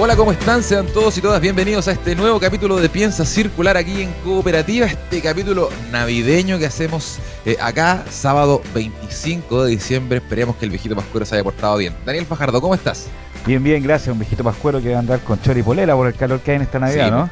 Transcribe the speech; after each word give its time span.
Hola, 0.00 0.14
¿cómo 0.14 0.30
están? 0.30 0.62
Sean 0.62 0.86
todos 0.86 1.18
y 1.18 1.20
todas 1.20 1.40
bienvenidos 1.40 1.88
a 1.88 1.92
este 1.92 2.14
nuevo 2.14 2.38
capítulo 2.38 2.76
de 2.76 2.88
Piensa 2.88 3.24
Circular 3.24 3.76
aquí 3.76 4.02
en 4.02 4.12
Cooperativa, 4.22 4.86
este 4.86 5.20
capítulo 5.20 5.70
navideño 5.90 6.56
que 6.60 6.66
hacemos 6.66 7.18
eh, 7.44 7.56
acá, 7.60 8.04
sábado 8.08 8.62
25 8.74 9.64
de 9.64 9.70
diciembre. 9.72 10.18
Esperemos 10.18 10.54
que 10.54 10.66
el 10.66 10.70
viejito 10.70 10.94
pascuero 10.94 11.26
se 11.26 11.34
haya 11.34 11.42
portado 11.42 11.76
bien. 11.78 11.96
Daniel 12.06 12.26
Fajardo, 12.26 12.60
¿cómo 12.60 12.76
estás? 12.76 13.08
Bien, 13.44 13.60
bien, 13.60 13.82
gracias. 13.82 14.12
Un 14.12 14.20
viejito 14.20 14.44
pascuero 14.44 14.80
que 14.80 14.90
va 14.90 14.96
a 14.96 15.00
andar 15.00 15.18
con 15.18 15.42
chori 15.42 15.60
y 15.60 15.62
polera 15.64 15.96
por 15.96 16.06
el 16.06 16.14
calor 16.14 16.38
que 16.42 16.52
hay 16.52 16.56
en 16.58 16.62
esta 16.62 16.78
Navidad, 16.78 17.10
¿no? 17.10 17.30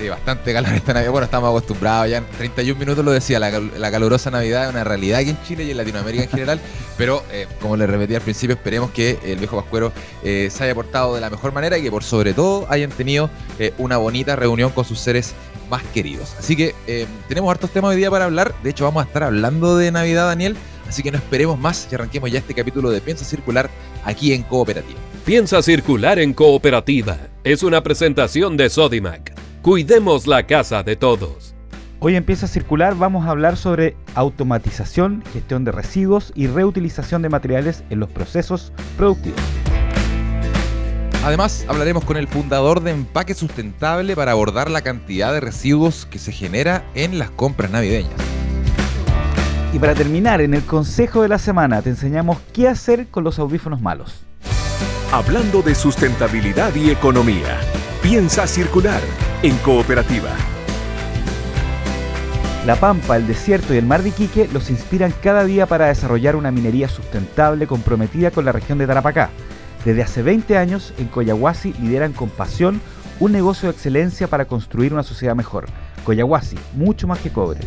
Sí, 0.00 0.08
bastante 0.08 0.54
calor 0.54 0.72
esta 0.72 0.94
Navidad. 0.94 1.10
Bueno, 1.10 1.26
estamos 1.26 1.50
acostumbrados 1.50 2.08
ya. 2.08 2.16
En 2.16 2.24
31 2.24 2.80
minutos 2.80 3.04
lo 3.04 3.10
decía, 3.10 3.38
la, 3.38 3.50
la, 3.50 3.90
calurosa 3.90 4.30
Navidad 4.30 4.64
es 4.64 4.70
una 4.70 4.82
realidad 4.82 5.20
aquí 5.20 5.28
en 5.28 5.42
Chile 5.42 5.64
y 5.64 5.72
en 5.72 5.76
Latinoamérica 5.76 6.24
en 6.24 6.30
general. 6.30 6.60
pero, 6.96 7.22
eh, 7.30 7.46
como 7.60 7.76
les 7.76 7.86
repetí 7.86 8.14
al 8.14 8.22
principio, 8.22 8.56
esperemos 8.56 8.92
que 8.92 9.18
el 9.22 9.36
viejo 9.36 9.60
Pascuero 9.60 9.92
eh, 10.24 10.48
se 10.50 10.64
haya 10.64 10.74
portado 10.74 11.14
de 11.14 11.20
la 11.20 11.28
mejor 11.28 11.52
manera 11.52 11.76
y 11.76 11.82
que 11.82 11.90
por 11.90 12.02
sobre 12.02 12.32
todo 12.32 12.66
hayan 12.70 12.88
tenido 12.88 13.28
eh, 13.58 13.74
una 13.76 13.98
bonita 13.98 14.36
reunión 14.36 14.70
con 14.70 14.86
sus 14.86 14.98
seres 14.98 15.34
más 15.68 15.82
queridos. 15.92 16.34
Así 16.38 16.56
que 16.56 16.74
tenemos 17.28 17.50
hartos 17.50 17.68
temas 17.68 17.90
hoy 17.90 17.96
día 17.96 18.10
para 18.10 18.24
hablar. 18.24 18.54
De 18.62 18.70
hecho, 18.70 18.84
vamos 18.84 19.04
a 19.04 19.06
estar 19.06 19.22
hablando 19.22 19.76
de 19.76 19.92
Navidad, 19.92 20.28
Daniel. 20.28 20.56
Así 20.88 21.02
que 21.02 21.12
no 21.12 21.18
esperemos 21.18 21.58
más 21.58 21.86
y 21.92 21.94
arranquemos 21.94 22.30
ya 22.30 22.38
este 22.38 22.54
capítulo 22.54 22.90
de 22.90 23.02
Piensa 23.02 23.26
Circular 23.26 23.68
aquí 24.02 24.32
en 24.32 24.44
Cooperativa. 24.44 24.98
Piensa 25.26 25.60
Circular 25.60 26.18
en 26.18 26.32
Cooperativa 26.32 27.18
es 27.44 27.62
una 27.62 27.82
presentación 27.82 28.56
de 28.56 28.68
Sodimac 28.68 29.39
Cuidemos 29.62 30.26
la 30.26 30.46
casa 30.46 30.82
de 30.82 30.96
todos. 30.96 31.54
Hoy 31.98 32.16
empieza 32.16 32.46
a 32.46 32.48
circular, 32.48 32.94
vamos 32.94 33.26
a 33.26 33.30
hablar 33.30 33.58
sobre 33.58 33.94
automatización, 34.14 35.22
gestión 35.34 35.66
de 35.66 35.72
residuos 35.72 36.32
y 36.34 36.46
reutilización 36.46 37.20
de 37.20 37.28
materiales 37.28 37.84
en 37.90 38.00
los 38.00 38.08
procesos 38.08 38.72
productivos. 38.96 39.38
Además, 41.26 41.66
hablaremos 41.68 42.06
con 42.06 42.16
el 42.16 42.26
fundador 42.26 42.80
de 42.80 42.92
Empaque 42.92 43.34
Sustentable 43.34 44.16
para 44.16 44.32
abordar 44.32 44.70
la 44.70 44.80
cantidad 44.80 45.30
de 45.30 45.40
residuos 45.40 46.06
que 46.06 46.18
se 46.18 46.32
genera 46.32 46.82
en 46.94 47.18
las 47.18 47.28
compras 47.28 47.70
navideñas. 47.70 48.14
Y 49.74 49.78
para 49.78 49.94
terminar, 49.94 50.40
en 50.40 50.54
el 50.54 50.62
consejo 50.62 51.20
de 51.20 51.28
la 51.28 51.38
semana 51.38 51.82
te 51.82 51.90
enseñamos 51.90 52.38
qué 52.54 52.66
hacer 52.66 53.08
con 53.08 53.24
los 53.24 53.38
audífonos 53.38 53.82
malos. 53.82 54.22
Hablando 55.12 55.60
de 55.60 55.74
sustentabilidad 55.74 56.74
y 56.74 56.88
economía, 56.88 57.60
piensa 58.00 58.46
circular 58.46 59.02
en 59.42 59.56
cooperativa. 59.58 60.30
La 62.66 62.76
Pampa, 62.76 63.16
el 63.16 63.26
desierto 63.26 63.72
y 63.72 63.78
el 63.78 63.86
mar 63.86 64.02
de 64.02 64.10
Iquique 64.10 64.48
los 64.52 64.68
inspiran 64.68 65.14
cada 65.22 65.44
día 65.44 65.64
para 65.64 65.86
desarrollar 65.86 66.36
una 66.36 66.50
minería 66.50 66.88
sustentable 66.88 67.66
comprometida 67.66 68.30
con 68.30 68.44
la 68.44 68.52
región 68.52 68.76
de 68.76 68.86
Tarapacá. 68.86 69.30
Desde 69.84 70.02
hace 70.02 70.22
20 70.22 70.58
años, 70.58 70.92
en 70.98 71.06
Coyahuasi 71.06 71.72
lideran 71.80 72.12
con 72.12 72.28
pasión 72.28 72.82
un 73.18 73.32
negocio 73.32 73.68
de 73.68 73.74
excelencia 73.74 74.28
para 74.28 74.44
construir 74.44 74.92
una 74.92 75.02
sociedad 75.02 75.34
mejor. 75.34 75.66
Coyahuasi, 76.04 76.58
mucho 76.74 77.06
más 77.06 77.18
que 77.20 77.30
cobre. 77.30 77.60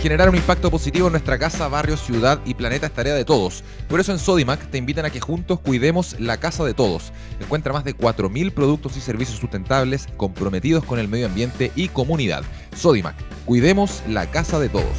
Generar 0.00 0.30
un 0.30 0.36
impacto 0.36 0.70
positivo 0.70 1.08
en 1.08 1.12
nuestra 1.12 1.38
casa, 1.38 1.68
barrio, 1.68 1.94
ciudad 1.98 2.40
y 2.46 2.54
planeta 2.54 2.86
es 2.86 2.92
tarea 2.92 3.12
de 3.12 3.26
todos. 3.26 3.62
Por 3.86 4.00
eso 4.00 4.12
en 4.12 4.18
Sodimac 4.18 4.70
te 4.70 4.78
invitan 4.78 5.04
a 5.04 5.10
que 5.10 5.20
juntos 5.20 5.60
cuidemos 5.60 6.18
la 6.18 6.38
casa 6.38 6.64
de 6.64 6.72
todos. 6.72 7.12
Encuentra 7.38 7.74
más 7.74 7.84
de 7.84 7.94
4.000 7.94 8.50
productos 8.52 8.96
y 8.96 9.02
servicios 9.02 9.38
sustentables 9.38 10.08
comprometidos 10.16 10.84
con 10.84 10.98
el 10.98 11.08
medio 11.08 11.26
ambiente 11.26 11.70
y 11.76 11.88
comunidad. 11.88 12.44
Sodimac, 12.74 13.14
cuidemos 13.44 14.02
la 14.08 14.24
casa 14.30 14.58
de 14.58 14.70
todos. 14.70 14.96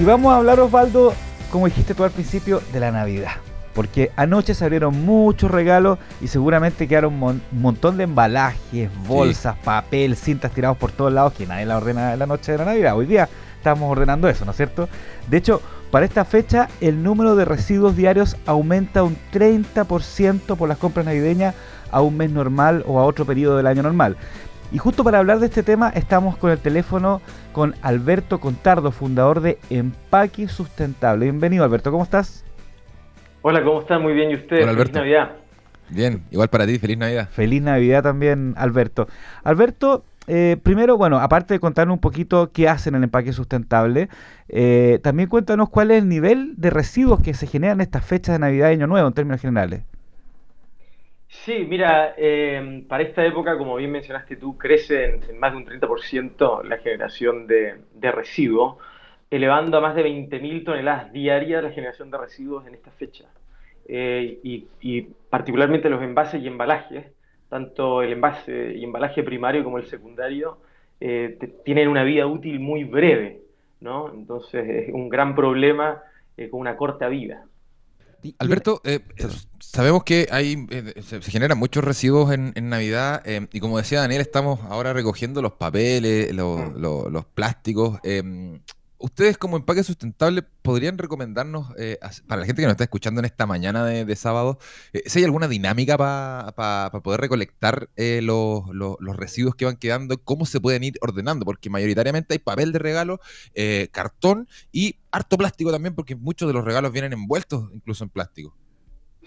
Y 0.00 0.04
vamos 0.04 0.32
a 0.32 0.38
hablar, 0.38 0.58
Osvaldo, 0.58 1.14
como 1.52 1.66
dijiste 1.66 1.94
tú 1.94 2.02
al 2.02 2.10
principio, 2.10 2.60
de 2.72 2.80
la 2.80 2.90
Navidad 2.90 3.34
porque 3.74 4.10
anoche 4.16 4.54
se 4.54 4.64
abrieron 4.64 5.04
muchos 5.04 5.50
regalos 5.50 5.98
y 6.20 6.28
seguramente 6.28 6.86
quedaron 6.86 7.22
un 7.22 7.42
montón 7.52 7.96
de 7.96 8.04
embalajes, 8.04 8.90
bolsas, 9.06 9.56
papel, 9.58 10.16
cintas 10.16 10.52
tirados 10.52 10.76
por 10.76 10.92
todos 10.92 11.12
lados 11.12 11.32
que 11.32 11.46
nadie 11.46 11.66
la 11.66 11.78
ordena 11.78 12.12
en 12.12 12.18
la 12.18 12.26
noche 12.26 12.52
de 12.52 12.58
la 12.58 12.66
Navidad. 12.66 12.96
Hoy 12.96 13.06
día 13.06 13.28
estamos 13.56 13.90
ordenando 13.90 14.28
eso, 14.28 14.44
¿no 14.44 14.50
es 14.50 14.56
cierto? 14.56 14.88
De 15.28 15.36
hecho, 15.36 15.62
para 15.90 16.06
esta 16.06 16.24
fecha 16.24 16.68
el 16.80 17.02
número 17.02 17.36
de 17.36 17.44
residuos 17.44 17.96
diarios 17.96 18.36
aumenta 18.46 19.02
un 19.02 19.16
30% 19.32 20.56
por 20.56 20.68
las 20.68 20.78
compras 20.78 21.06
navideñas 21.06 21.54
a 21.90 22.00
un 22.00 22.16
mes 22.16 22.30
normal 22.30 22.82
o 22.86 22.98
a 22.98 23.04
otro 23.04 23.24
periodo 23.24 23.56
del 23.56 23.66
año 23.66 23.82
normal. 23.82 24.16
Y 24.72 24.78
justo 24.78 25.04
para 25.04 25.18
hablar 25.18 25.38
de 25.38 25.46
este 25.46 25.62
tema 25.62 25.90
estamos 25.90 26.36
con 26.38 26.50
el 26.50 26.58
teléfono 26.58 27.20
con 27.52 27.74
Alberto 27.82 28.40
Contardo, 28.40 28.90
fundador 28.90 29.42
de 29.42 29.58
Empaque 29.68 30.48
Sustentable. 30.48 31.26
Bienvenido 31.26 31.62
Alberto, 31.62 31.90
¿cómo 31.90 32.04
estás? 32.04 32.42
Hola, 33.44 33.64
¿cómo 33.64 33.80
están? 33.80 34.02
Muy 34.02 34.12
bien, 34.12 34.30
¿y 34.30 34.34
usted? 34.36 34.64
Feliz 34.64 34.92
Navidad. 34.92 35.32
Bien, 35.88 36.22
igual 36.30 36.48
para 36.48 36.64
ti, 36.64 36.78
feliz 36.78 36.96
Navidad. 36.96 37.28
Feliz 37.28 37.60
Navidad 37.60 38.04
también, 38.04 38.54
Alberto. 38.56 39.08
Alberto, 39.42 40.04
eh, 40.28 40.58
primero, 40.62 40.96
bueno, 40.96 41.18
aparte 41.18 41.54
de 41.54 41.60
contarnos 41.60 41.94
un 41.94 42.00
poquito 42.00 42.52
qué 42.52 42.68
hacen 42.68 42.94
en 42.94 42.98
el 42.98 43.04
empaque 43.04 43.32
sustentable, 43.32 44.08
eh, 44.48 45.00
también 45.02 45.28
cuéntanos 45.28 45.70
cuál 45.70 45.90
es 45.90 46.02
el 46.02 46.08
nivel 46.08 46.54
de 46.56 46.70
residuos 46.70 47.20
que 47.20 47.34
se 47.34 47.48
generan 47.48 47.78
en 47.78 47.80
estas 47.80 48.06
fechas 48.06 48.36
de 48.36 48.38
Navidad 48.38 48.70
y 48.70 48.74
Año 48.74 48.86
Nuevo 48.86 49.08
en 49.08 49.14
términos 49.14 49.40
generales. 49.40 49.82
Sí, 51.26 51.66
mira, 51.68 52.14
eh, 52.16 52.84
para 52.88 53.02
esta 53.02 53.26
época, 53.26 53.58
como 53.58 53.74
bien 53.74 53.90
mencionaste 53.90 54.36
tú, 54.36 54.56
crece 54.56 55.20
en, 55.28 55.40
más 55.40 55.50
de 55.50 55.56
un 55.58 55.66
30% 55.66 56.62
la 56.62 56.78
generación 56.78 57.48
de, 57.48 57.74
de 57.92 58.12
residuos 58.12 58.76
elevando 59.32 59.78
a 59.78 59.80
más 59.80 59.94
de 59.94 60.04
20.000 60.04 60.62
toneladas 60.62 61.10
diarias 61.10 61.64
la 61.64 61.70
generación 61.70 62.10
de 62.10 62.18
residuos 62.18 62.66
en 62.66 62.74
esta 62.74 62.90
fecha. 62.90 63.24
Eh, 63.88 64.38
y, 64.42 65.00
particularmente 65.30 65.88
los 65.88 66.02
envases 66.02 66.42
y 66.42 66.46
embalajes, 66.46 67.06
tanto 67.48 68.02
el 68.02 68.12
envase 68.12 68.74
y 68.76 68.84
embalaje 68.84 69.22
primario 69.22 69.64
como 69.64 69.78
el 69.78 69.86
secundario, 69.86 70.58
eh, 71.00 71.38
tienen 71.64 71.88
una 71.88 72.04
vida 72.04 72.26
útil 72.26 72.60
muy 72.60 72.84
breve, 72.84 73.40
¿no? 73.80 74.12
Entonces 74.12 74.68
es 74.68 74.94
un 74.94 75.08
gran 75.08 75.34
problema 75.34 76.02
eh, 76.36 76.50
con 76.50 76.60
una 76.60 76.76
corta 76.76 77.08
vida. 77.08 77.46
Alberto, 78.38 78.82
sabemos 79.58 80.04
que 80.04 80.28
hay, 80.30 80.66
se, 81.00 81.22
generan 81.22 81.58
muchos 81.58 81.82
residuos 81.82 82.32
en, 82.32 82.68
Navidad 82.68 83.22
y 83.50 83.58
como 83.58 83.78
decía 83.78 84.00
Daniel, 84.00 84.20
estamos 84.20 84.60
ahora 84.68 84.92
recogiendo 84.92 85.42
los 85.42 85.54
papeles, 85.54 86.32
los, 86.32 86.74
los 86.76 87.24
plásticos 87.24 87.98
ustedes 89.02 89.36
como 89.36 89.56
empaque 89.56 89.82
sustentable 89.82 90.42
podrían 90.62 90.96
recomendarnos, 90.96 91.74
eh, 91.78 91.98
para 92.26 92.40
la 92.40 92.46
gente 92.46 92.62
que 92.62 92.66
nos 92.66 92.72
está 92.72 92.84
escuchando 92.84 93.20
en 93.20 93.26
esta 93.26 93.46
mañana 93.46 93.84
de, 93.84 94.16
sábado, 94.16 94.58
eh, 94.92 95.02
si 95.06 95.18
hay 95.18 95.24
alguna 95.24 95.48
dinámica 95.48 95.98
para 95.98 96.90
poder 97.02 97.20
recolectar 97.20 97.88
eh, 97.96 98.20
los, 98.22 98.64
residuos 99.16 99.54
que 99.54 99.64
van 99.64 99.76
quedando, 99.76 100.16
cómo 100.22 100.46
se 100.46 100.60
pueden 100.60 100.84
ir 100.84 100.94
ordenando, 101.00 101.44
porque 101.44 101.68
mayoritariamente 101.68 102.34
hay 102.34 102.38
papel 102.38 102.72
de 102.72 102.78
regalo, 102.78 103.20
cartón 103.90 104.48
y 104.70 104.96
harto 105.10 105.36
plástico 105.36 105.70
también, 105.70 105.94
porque 105.94 106.14
muchos 106.16 106.48
de 106.48 106.54
los 106.54 106.64
regalos 106.64 106.92
vienen 106.92 107.12
envueltos 107.12 107.68
incluso 107.74 108.04
en 108.04 108.10
plástico. 108.10 108.54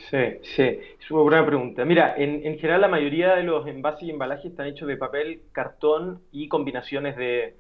Sí, 0.10 0.40
sí, 0.56 0.64
es 0.64 1.12
una 1.12 1.22
buena 1.22 1.46
pregunta. 1.46 1.86
Mira, 1.86 2.16
en, 2.18 2.46
en 2.46 2.58
general 2.58 2.82
la 2.82 2.88
mayoría 2.88 3.36
de 3.36 3.44
los 3.44 3.66
envases 3.68 4.04
y 4.04 4.12
embalajes 4.12 4.52
están 4.52 4.68
hechos 4.68 4.88
de 4.88 4.98
papel, 4.98 5.44
cartón 5.54 6.22
y 6.32 6.50
combinaciones 6.50 7.16
de 7.16 7.56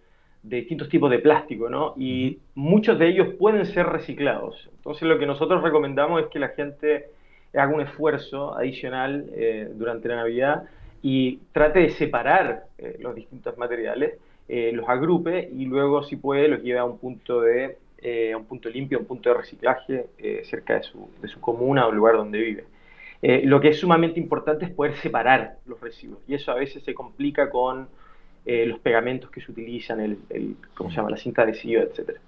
de 0.48 0.58
distintos 0.58 0.90
tipos 0.90 1.10
de 1.10 1.20
plástico, 1.20 1.70
¿no? 1.70 1.94
Y 1.98 2.38
muchos 2.54 3.00
de 3.00 3.08
ellos 3.08 3.34
pueden 3.40 3.66
ser 3.66 3.88
reciclados. 3.88 4.70
Entonces 4.78 5.08
lo 5.08 5.18
que 5.18 5.26
nosotros 5.26 5.64
recomendamos 5.64 6.22
es 6.22 6.28
que 6.28 6.40
la 6.40 6.50
gente 6.50 7.06
haga 7.54 7.74
un 7.74 7.82
esfuerzo 7.82 8.56
adicional 8.56 9.26
eh, 9.34 9.68
durante 9.74 10.08
la 10.08 10.18
Navidad 10.18 10.64
y 11.02 11.38
trate 11.52 11.80
de 11.80 11.90
separar 11.90 12.66
eh, 12.78 12.98
los 13.00 13.16
distintos 13.16 13.58
materiales, 13.58 14.20
eh, 14.48 14.72
los 14.72 14.88
agrupe 14.88 15.50
y 15.52 15.66
luego, 15.66 16.04
si 16.04 16.16
puede, 16.16 16.48
los 16.48 16.62
lleve 16.62 16.80
a 16.80 16.86
un 16.86 17.00
punto 17.00 17.42
de 17.42 17.78
a 18.34 18.38
un 18.38 18.46
punto 18.46 18.70
limpio, 18.70 19.00
a 19.00 19.02
un 19.02 19.08
punto 19.08 19.30
de 19.30 19.36
reciclaje 19.36 20.06
cerca 20.44 20.76
de 20.76 20.84
su, 20.84 21.10
de 21.24 21.28
su 21.28 21.42
comuna 21.42 21.88
o 21.88 21.92
lugar 21.92 22.16
donde 22.16 22.38
vive. 22.40 22.66
lo 23.48 23.60
que 23.60 23.70
es 23.70 23.80
sumamente 23.80 24.20
importante 24.20 24.66
es 24.66 24.70
poder 24.70 24.96
separar 24.98 25.56
los 25.66 25.82
residuos 25.82 26.20
y 26.28 26.36
eso 26.36 26.52
a 26.52 26.56
veces 26.56 26.84
se 26.84 26.94
complica 26.94 27.50
con 27.50 27.88
eh, 28.46 28.66
los 28.66 28.80
pegamentos 28.80 29.30
que 29.32 29.42
se 29.42 29.52
utilizan, 29.52 30.00
el, 30.00 30.56
¿cómo 30.76 30.90
se 30.90 30.98
llama? 30.98 31.10
la 31.10 31.18
cinta 31.18 31.44
adhesiva, 31.44 31.84
etcétera. 31.84 32.20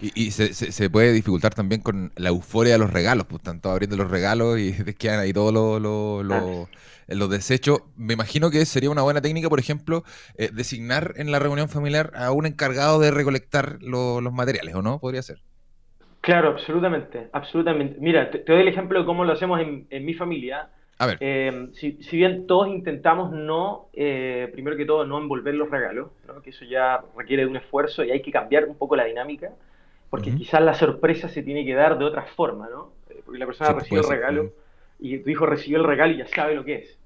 Y, 0.00 0.32
se, 0.32 0.52
se, 0.52 0.90
puede 0.90 1.12
dificultar 1.12 1.54
también 1.54 1.80
con 1.80 2.10
la 2.16 2.30
euforia 2.30 2.72
de 2.72 2.78
los 2.80 2.92
regalos, 2.92 3.26
pues 3.26 3.38
están 3.38 3.60
todos 3.60 3.74
abriendo 3.74 3.96
los 3.96 4.10
regalos 4.10 4.58
y 4.58 4.72
quedan 4.98 5.20
ahí 5.20 5.32
todos 5.32 5.80
los 7.06 7.30
desechos. 7.30 7.82
Me 7.96 8.14
imagino 8.14 8.50
que 8.50 8.64
sería 8.66 8.90
una 8.90 9.02
buena 9.02 9.20
técnica, 9.20 9.48
por 9.48 9.60
ejemplo, 9.60 10.02
eh, 10.36 10.50
designar 10.52 11.14
en 11.16 11.30
la 11.30 11.38
reunión 11.38 11.68
familiar 11.68 12.10
a 12.16 12.32
un 12.32 12.46
encargado 12.46 12.98
de 12.98 13.12
recolectar 13.12 13.78
los 13.80 14.20
materiales, 14.32 14.74
¿o 14.74 14.82
no? 14.82 14.98
Podría 14.98 15.22
ser. 15.22 15.38
Claro, 16.22 16.50
absolutamente, 16.50 17.28
absolutamente. 17.32 17.96
Mira, 18.00 18.30
te, 18.30 18.44
doy 18.46 18.60
el 18.60 18.68
ejemplo 18.68 19.00
de 19.00 19.04
cómo 19.04 19.24
lo 19.24 19.32
hacemos 19.32 19.60
en, 19.60 20.04
mi 20.04 20.14
familia. 20.14 20.70
A 21.02 21.06
ver. 21.06 21.18
Eh, 21.18 21.70
si, 21.72 21.98
bien 22.12 22.46
todos 22.46 22.68
intentamos 22.68 23.32
no, 23.32 23.86
eh, 23.92 24.48
primero 24.52 24.76
que 24.76 24.84
todo, 24.84 25.04
no 25.04 25.18
envolver 25.18 25.52
los 25.52 25.68
regalos, 25.68 26.10
que 26.44 26.50
eso 26.50 26.64
ya 26.64 27.02
requiere 27.16 27.42
de 27.42 27.48
un 27.48 27.56
esfuerzo 27.56 28.04
y 28.04 28.12
hay 28.12 28.22
que 28.22 28.30
cambiar 28.30 28.66
un 28.66 28.76
poco 28.76 28.94
la 28.94 29.06
dinámica, 29.06 29.50
porque 30.10 30.32
quizás 30.32 30.62
la 30.62 30.74
sorpresa 30.74 31.28
se 31.28 31.42
tiene 31.42 31.64
que 31.64 31.74
dar 31.74 31.98
de 31.98 32.04
otra 32.04 32.22
forma, 32.22 32.68
¿no? 32.70 32.92
Eh, 33.10 33.20
porque 33.24 33.40
la 33.40 33.46
persona 33.46 33.72
recibió 33.72 34.02
el 34.02 34.08
regalo 34.08 34.52
y 35.00 35.18
tu 35.18 35.30
hijo 35.30 35.44
recibió 35.44 35.78
el 35.78 35.84
regalo 35.84 36.12
y 36.12 36.18
ya 36.18 36.28
sabe 36.28 36.54
lo 36.54 36.62
que 36.62 36.74
es. 36.76 36.98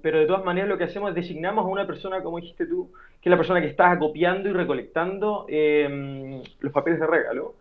pero 0.00 0.18
de 0.18 0.26
todas 0.26 0.42
maneras 0.42 0.70
lo 0.70 0.78
que 0.78 0.84
hacemos 0.84 1.10
es 1.10 1.16
designamos 1.16 1.66
a 1.66 1.68
una 1.68 1.86
persona, 1.86 2.22
como 2.22 2.40
dijiste 2.40 2.64
tú, 2.64 2.90
que 3.20 3.28
es 3.28 3.30
la 3.30 3.36
persona 3.36 3.60
que 3.60 3.66
está 3.66 3.90
acopiando 3.90 4.48
y 4.48 4.54
recolectando 4.54 5.46
los 6.60 6.72
papeles 6.72 6.98
de 6.98 7.06
regalo 7.06 7.56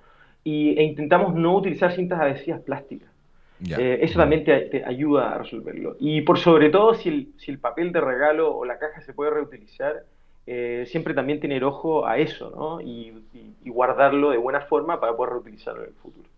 y, 0.46 0.80
e 0.80 0.84
intentamos 0.84 1.36
no 1.36 1.58
utilizar 1.58 1.92
cintas 1.92 2.22
adhesivas 2.22 2.62
plásticas. 2.62 3.15
Eh, 3.78 4.00
eso 4.02 4.19
también 4.19 4.44
te, 4.44 4.84
ayuda 4.86 5.34
a 5.34 5.38
resolverlo. 5.40 5.96
Y 6.00 6.22
por 6.22 6.40
sobre 6.40 6.69
todo, 6.69 6.94
si 6.94 7.10
el, 7.10 7.34
si 7.38 7.52
el, 7.52 7.60
papel 7.60 7.92
de 7.92 8.02
regalo 8.02 8.56
o 8.56 8.66
la 8.66 8.78
caja 8.78 9.02
se 9.02 9.13
puede 9.13 9.31
reutilizar, 9.31 10.04
eh, 10.46 10.86
siempre 10.88 11.13
también 11.13 11.40
tener 11.40 11.63
ojo 11.63 12.06
a 12.06 12.18
eso, 12.18 12.52
¿no? 12.56 12.81
Y, 12.81 13.13
guardarlo 13.66 14.30
de 14.30 14.38
buena 14.38 14.62
forma 14.62 15.02
para 15.02 15.18
poder 15.18 15.34
reutilizarlo 15.34 15.84
en 15.84 15.90
el 15.90 15.96
futuro. 15.96 16.30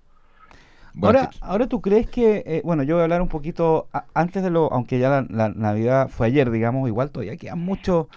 ahora, 1.03 1.29
ahora 1.41 1.67
tú 1.67 1.81
crees 1.81 2.09
que, 2.09 2.41
eh, 2.45 2.61
bueno, 2.63 2.81
yo 2.81 2.95
voy 2.95 3.01
a 3.01 3.03
hablar 3.03 3.21
un 3.21 3.27
poquito 3.27 3.87
antes 4.13 4.41
de 4.41 4.49
lo, 4.49 4.71
aunque 4.71 4.97
ya 4.97 5.09
la, 5.09 5.27
la, 5.29 5.49
Navidad 5.49 6.07
fue 6.07 6.27
ayer, 6.27 6.49
digamos, 6.49 6.87
igual 6.87 7.11
todavía 7.11 7.37
quedan 7.37 7.59
muchos 7.59 8.07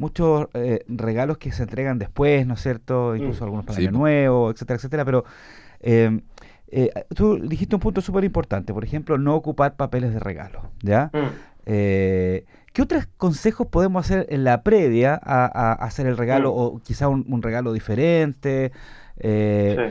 muchos 0.00 0.48
eh, 0.54 0.82
regalos 0.88 1.36
que 1.36 1.52
se 1.52 1.64
entregan 1.64 1.98
después, 1.98 2.46
¿no 2.46 2.54
es 2.54 2.60
cierto? 2.60 3.14
Incluso 3.14 3.42
mm. 3.42 3.44
algunos 3.44 3.66
para 3.66 3.78
el 3.78 3.88
Año 3.88 3.98
Nuevo, 3.98 4.50
etcétera, 4.50 4.76
etcétera. 4.76 5.04
Pero 5.04 5.24
eh, 6.70 6.90
tú 7.14 7.38
dijiste 7.40 7.74
un 7.74 7.80
punto 7.80 8.00
súper 8.00 8.24
importante, 8.24 8.72
por 8.72 8.84
ejemplo, 8.84 9.18
no 9.18 9.34
ocupar 9.34 9.76
papeles 9.76 10.12
de 10.12 10.20
regalo, 10.20 10.70
¿ya? 10.82 11.10
Mm. 11.12 11.28
Eh, 11.66 12.44
¿Qué 12.72 12.82
otros 12.82 13.08
consejos 13.16 13.66
podemos 13.66 14.04
hacer 14.04 14.26
en 14.30 14.44
la 14.44 14.62
previa 14.62 15.20
a, 15.22 15.72
hacer 15.72 16.06
el 16.06 16.16
regalo 16.16 16.50
mm. 16.50 16.58
o 16.58 16.80
quizá 16.82 17.08
un, 17.08 17.42
regalo 17.42 17.72
diferente? 17.72 18.72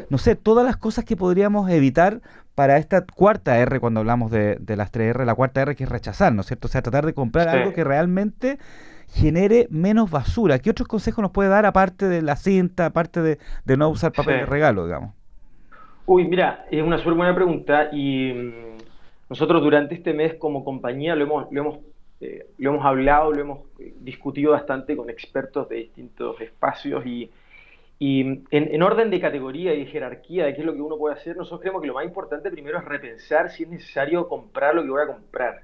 No 0.09 0.17
sé, 0.17 0.35
todas 0.35 0.65
las 0.65 0.77
cosas 0.77 1.05
que 1.05 1.15
podríamos 1.15 1.69
evitar 1.69 2.21
para 2.55 2.77
esta 2.77 3.05
cuarta 3.05 3.57
R 3.57 3.79
cuando 3.79 4.01
hablamos 4.01 4.31
de, 4.31 4.59
las 4.75 4.91
tres 4.91 5.15
R, 5.15 5.25
la 5.25 5.33
cuarta 5.33 5.61
R 5.61 5.75
que 5.77 5.85
es 5.85 5.89
rechazar, 5.89 6.33
¿no 6.33 6.41
es 6.41 6.47
cierto? 6.47 6.67
O 6.67 6.69
sea, 6.69 6.81
tratar 6.81 7.05
de 7.05 7.13
comprar 7.13 7.47
algo 7.47 7.71
que 7.71 7.85
realmente 7.85 8.59
genere 9.13 9.67
menos 9.69 10.11
basura. 10.11 10.59
¿Qué 10.59 10.69
otros 10.69 10.87
consejos 10.87 11.21
nos 11.21 11.31
puede 11.31 11.49
dar 11.49 11.65
aparte 11.65 12.07
de 12.07 12.21
la 12.21 12.35
cinta, 12.35 12.87
aparte 12.87 13.21
de, 13.21 13.37
no 13.77 13.89
usar 13.89 14.11
papel 14.11 14.39
de 14.39 14.45
regalo, 14.45 14.85
digamos? 14.85 15.13
Uy, 16.11 16.27
mira, 16.27 16.65
es 16.71 16.81
una 16.81 16.97
súper 16.97 17.13
buena 17.13 17.35
pregunta 17.35 17.89
y 17.91 18.33
mm, 18.33 18.77
nosotros 19.29 19.61
durante 19.61 19.93
este 19.93 20.11
mes 20.11 20.33
como 20.39 20.65
compañía 20.65 21.15
lo 21.15 21.23
hemos, 21.25 21.51
lo 21.51 21.61
hemos, 21.61 21.79
eh, 22.19 22.47
lo 22.57 22.71
hemos 22.71 22.83
hablado, 22.83 23.31
lo 23.31 23.39
hemos 23.39 23.59
eh, 23.77 23.93
discutido 23.99 24.53
bastante 24.53 24.97
con 24.97 25.11
expertos 25.11 25.69
de 25.69 25.75
distintos 25.75 26.41
espacios 26.41 27.05
y, 27.05 27.29
y 27.99 28.23
mm, 28.23 28.45
en, 28.49 28.73
en, 28.73 28.81
orden 28.81 29.11
de 29.11 29.21
categoría 29.21 29.75
y 29.75 29.81
de 29.81 29.85
jerarquía 29.85 30.47
de 30.47 30.55
qué 30.55 30.61
es 30.61 30.65
lo 30.65 30.73
que 30.73 30.81
uno 30.81 30.97
puede 30.97 31.13
hacer, 31.13 31.37
nosotros 31.37 31.61
creemos 31.61 31.79
que 31.79 31.89
lo 31.89 31.93
más 31.93 32.05
importante 32.05 32.49
primero 32.49 32.79
es 32.79 32.85
repensar 32.85 33.51
si 33.51 33.61
es 33.61 33.69
necesario 33.69 34.27
comprar 34.27 34.73
lo 34.73 34.81
que 34.81 34.89
voy 34.89 35.03
a 35.03 35.13
comprar, 35.13 35.61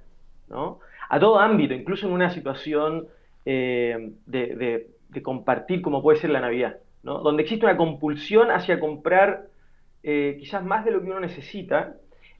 ¿no? 0.48 0.78
A 1.10 1.20
todo 1.20 1.40
ámbito, 1.40 1.74
incluso 1.74 2.06
en 2.06 2.14
una 2.14 2.30
situación 2.30 3.08
eh, 3.48 4.12
de, 4.28 4.92
compartir 5.24 5.82
como 5.82 6.04
puede 6.04 6.20
ser 6.20 6.30
la 6.30 6.42
Navidad, 6.42 6.78
¿no? 7.02 7.18
donde 7.22 7.42
existe 7.42 7.66
una 7.66 7.78
compulsión 7.78 8.52
hacia 8.52 8.80
comprar 8.80 9.48
eh, 10.08 10.38
quizás 10.40 10.64
más 10.64 10.86
de 10.86 10.92
lo 10.92 11.02
que 11.02 11.08
uno 11.08 11.20
necesita 11.20 11.96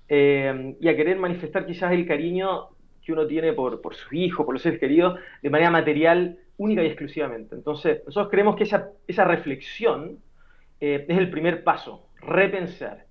eh, 0.08 0.76
y 0.80 0.88
a 0.88 0.96
querer 0.96 1.18
manifestar 1.18 1.66
quizás 1.66 1.92
el 1.94 2.06
cariño 2.06 2.70
que 3.04 3.12
uno 3.12 3.26
tiene 3.26 3.54
por, 3.54 3.82
por 3.82 3.96
sus 3.96 4.14
hijos, 4.14 4.46
por 4.46 4.54
los 4.54 4.62
seres 4.62 4.80
queridos, 4.80 5.20
de 5.42 5.50
manera 5.50 5.72
material 5.72 6.38
única 6.58 6.84
y 6.84 6.88
exclusivamente. 6.88 7.56
Entonces, 7.56 8.04
nosotros 8.06 8.30
creemos 8.30 8.56
que 8.56 8.64
esa, 8.64 8.92
esa 9.08 9.26
reflexión 9.26 10.20
es 10.80 11.18
el 11.18 11.32
primer 11.32 11.64
paso, 11.64 12.08
repensar. 12.22 13.06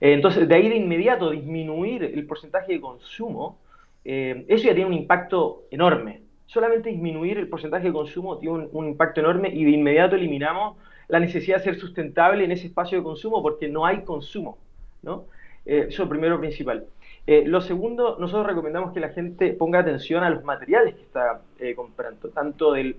entonces, 0.00 0.48
de 0.48 0.54
ahí 0.54 0.68
de 0.68 0.76
inmediato 0.76 1.30
disminuir 1.30 2.02
el 2.02 2.26
porcentaje 2.26 2.72
de 2.72 2.80
consumo, 2.80 3.60
eso 4.02 4.64
ya 4.64 4.74
tiene 4.74 4.86
un 4.86 4.94
impacto 4.94 5.66
enorme 5.70 6.22
solamente 6.48 6.88
disminuir 6.88 7.38
el 7.38 7.48
porcentaje 7.48 7.86
de 7.86 7.92
consumo 7.92 8.38
tiene 8.38 8.68
un, 8.72 8.88
impacto 8.88 9.20
enorme 9.20 9.50
y 9.50 9.64
de 9.64 9.70
inmediato 9.70 10.16
eliminamos 10.16 10.76
la 11.08 11.20
necesidad 11.20 11.58
de 11.58 11.64
ser 11.64 11.78
sustentable 11.78 12.44
en 12.44 12.52
ese 12.52 12.66
espacio 12.66 12.98
de 12.98 13.04
consumo 13.04 13.42
porque 13.42 13.68
no 13.68 13.86
hay 13.86 14.02
consumo. 14.02 14.58
¿no? 15.02 15.24
Eh, 15.64 15.86
eso 15.88 15.88
es 15.88 15.98
lo 15.98 16.08
primero 16.08 16.38
principal. 16.38 16.86
Eh, 17.26 17.44
lo 17.46 17.60
segundo, 17.60 18.16
nosotros 18.18 18.46
recomendamos 18.46 18.92
que 18.92 19.00
la 19.00 19.10
gente 19.10 19.52
ponga 19.52 19.80
atención 19.80 20.22
a 20.24 20.30
los 20.30 20.44
materiales 20.44 20.94
que 20.94 21.02
está 21.02 21.42
eh, 21.58 21.74
comprando, 21.74 22.28
tanto 22.30 22.72
del, 22.72 22.96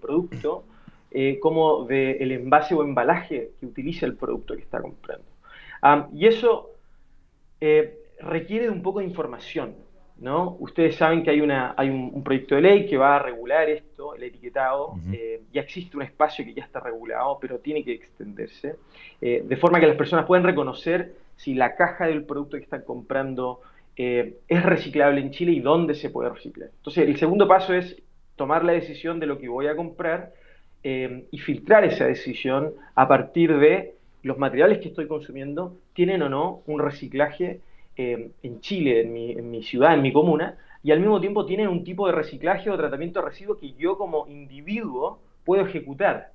producto 0.00 0.64
como 1.40 1.84
del 1.84 2.32
envase 2.32 2.74
o 2.74 2.82
embalaje 2.82 3.52
que 3.60 3.66
utiliza 3.66 4.04
el 4.04 4.16
producto 4.16 4.56
que 4.56 4.62
está 4.62 4.80
comprando. 4.82 5.24
y 6.12 6.26
eso 6.26 6.70
requiere 8.18 8.64
de 8.64 8.70
un 8.70 8.82
poco 8.82 8.98
de 8.98 9.04
información. 9.04 9.74
¿No? 10.18 10.56
Ustedes 10.60 10.96
saben 10.96 11.22
que 11.22 11.30
hay, 11.30 11.40
una, 11.40 11.74
hay 11.76 11.90
un, 11.90 12.22
proyecto 12.22 12.54
de 12.54 12.62
ley 12.62 12.86
que 12.86 12.96
va 12.96 13.16
a 13.16 13.18
regular 13.18 13.68
esto, 13.68 14.14
el 14.14 14.22
etiquetado. 14.22 14.94
Eh, 15.12 15.42
ya 15.52 15.62
existe 15.62 15.96
un 15.96 16.02
espacio 16.02 16.44
que 16.44 16.54
ya 16.54 16.64
está 16.64 16.80
regulado, 16.80 17.38
pero 17.40 17.58
tiene 17.58 17.84
que 17.84 17.92
extenderse, 17.92 18.76
eh, 19.20 19.42
de 19.44 19.56
forma 19.56 19.80
que 19.80 19.86
las 19.86 19.96
personas 19.96 20.26
puedan 20.26 20.44
reconocer 20.44 21.14
si 21.36 21.54
la 21.54 21.74
caja 21.74 22.06
del 22.06 22.24
producto 22.24 22.56
que 22.56 22.62
están 22.62 22.82
comprando 22.82 23.60
eh, 23.96 24.36
es 24.46 24.62
reciclable 24.62 25.20
en 25.20 25.30
Chile 25.30 25.52
y 25.52 25.60
dónde 25.60 25.94
se 25.94 26.10
puede 26.10 26.30
reciclar. 26.30 26.70
Entonces, 26.76 27.08
el 27.08 27.16
segundo 27.16 27.48
paso 27.48 27.74
es 27.74 28.00
tomar 28.36 28.64
la 28.64 28.72
decisión 28.72 29.18
de 29.18 29.26
lo 29.26 29.38
que 29.38 29.48
voy 29.48 29.66
a 29.66 29.76
comprar 29.76 30.32
y 30.86 31.38
filtrar 31.38 31.82
esa 31.86 32.04
decisión 32.04 32.74
a 32.94 33.08
partir 33.08 33.56
de 33.56 33.94
los 34.22 34.36
materiales 34.36 34.80
que 34.80 34.88
estoy 34.88 35.06
consumiendo, 35.06 35.78
tienen 35.94 36.20
o 36.20 36.28
no 36.28 36.60
un 36.66 36.78
reciclaje 36.78 37.60
eh, 37.96 38.30
en 38.42 38.60
Chile, 38.60 39.02
en 39.02 39.50
mi, 39.50 39.62
ciudad, 39.62 39.94
en 39.94 40.02
mi 40.02 40.12
comuna, 40.12 40.56
y 40.82 40.92
al 40.92 41.00
mismo 41.00 41.20
tiempo 41.20 41.46
tienen 41.46 41.68
un 41.68 41.84
tipo 41.84 42.06
de 42.06 42.12
reciclaje 42.12 42.70
o 42.70 42.76
tratamiento 42.76 43.20
de 43.20 43.26
residuos 43.26 43.58
que 43.58 43.72
yo 43.74 43.96
como 43.96 44.26
individuo 44.26 45.20
puedo 45.44 45.64
ejecutar. 45.64 46.32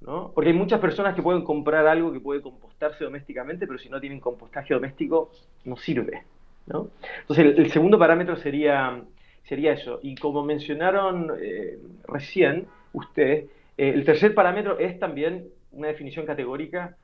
¿no? 0.00 0.32
Porque 0.34 0.50
hay 0.50 0.56
muchas 0.56 0.80
personas 0.80 1.14
que 1.14 1.22
pueden 1.22 1.42
comprar 1.42 1.86
algo 1.86 2.12
que 2.12 2.20
puede 2.20 2.40
compostarse 2.40 3.04
domésticamente, 3.04 3.66
pero 3.66 3.78
si 3.78 3.88
no 3.88 4.00
tienen 4.00 4.20
compostaje 4.20 4.74
doméstico, 4.74 5.30
no 5.64 5.76
sirve. 5.76 6.24
¿no? 6.66 6.88
Entonces, 7.20 7.58
el, 7.58 7.70
segundo 7.70 7.98
parámetro 7.98 8.36
sería, 8.36 9.02
sería 9.44 9.72
eso. 9.72 10.00
Y 10.02 10.16
como 10.16 10.44
mencionaron 10.44 11.30
eh, 11.40 11.78
recién 12.08 12.66
ustedes, 12.92 13.44
eh, 13.76 13.90
el 13.90 14.04
tercer 14.04 14.34
parámetro 14.34 14.78
es 14.78 14.98
también 14.98 15.48
una 15.72 15.88
definición 15.88 16.26
categórica 16.26 16.96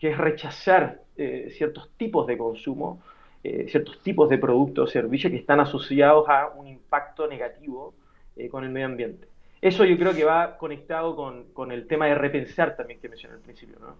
que 0.00 0.10
es 0.10 0.18
rechazar 0.18 1.02
eh, 1.16 1.52
ciertos 1.56 1.90
tipos 1.98 2.26
de 2.26 2.38
consumo, 2.38 3.02
eh, 3.44 3.66
ciertos 3.68 4.02
tipos 4.02 4.30
de 4.30 4.38
productos 4.38 4.88
o 4.88 4.92
servicios 4.92 5.30
que 5.30 5.38
están 5.38 5.60
asociados 5.60 6.26
a 6.28 6.48
un 6.48 6.66
impacto 6.66 7.28
negativo 7.28 7.94
eh, 8.36 8.48
con 8.48 8.64
el 8.64 8.70
medio 8.70 8.86
ambiente. 8.86 9.28
Eso 9.60 9.84
yo 9.84 9.98
creo 9.98 10.14
que 10.14 10.24
va 10.24 10.56
conectado 10.56 11.14
con, 11.14 11.52
con 11.52 11.70
el 11.70 11.86
tema 11.86 12.06
de 12.06 12.14
repensar 12.14 12.76
también 12.76 12.98
que 12.98 13.10
mencioné 13.10 13.34
al 13.36 13.42
principio, 13.42 13.76
¿no? 13.78 13.94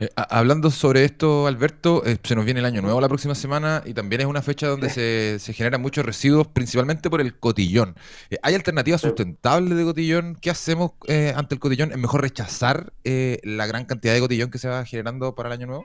Eh, 0.00 0.08
hablando 0.16 0.70
sobre 0.70 1.04
esto, 1.04 1.46
Alberto, 1.46 2.02
eh, 2.04 2.16
se 2.22 2.34
nos 2.34 2.44
viene 2.44 2.58
el 2.58 2.66
año 2.66 2.82
nuevo 2.82 3.00
la 3.00 3.08
próxima 3.08 3.36
semana 3.36 3.82
y 3.84 3.94
también 3.94 4.22
es 4.22 4.26
una 4.26 4.42
fecha 4.42 4.66
donde 4.66 4.90
se, 4.90 5.52
generan 5.52 5.80
muchos 5.80 6.04
residuos, 6.04 6.48
principalmente 6.48 7.08
por 7.08 7.20
el 7.20 7.38
cotillón. 7.38 7.94
Eh, 8.30 8.36
¿Hay 8.42 8.54
alternativas 8.54 9.00
sustentables 9.00 9.78
de 9.78 9.84
cotillón? 9.84 10.36
¿Qué 10.40 10.50
hacemos 10.50 10.92
ante 11.36 11.54
el 11.54 11.60
cotillón? 11.60 11.92
¿Es 11.92 11.98
mejor 11.98 12.22
rechazar 12.22 12.92
la 13.04 13.66
gran 13.66 13.84
cantidad 13.84 14.14
de 14.14 14.20
cotillón 14.20 14.50
que 14.50 14.58
se 14.58 14.68
va 14.68 14.84
generando 14.84 15.34
para 15.34 15.50
el 15.50 15.52
año 15.52 15.66
nuevo? 15.68 15.84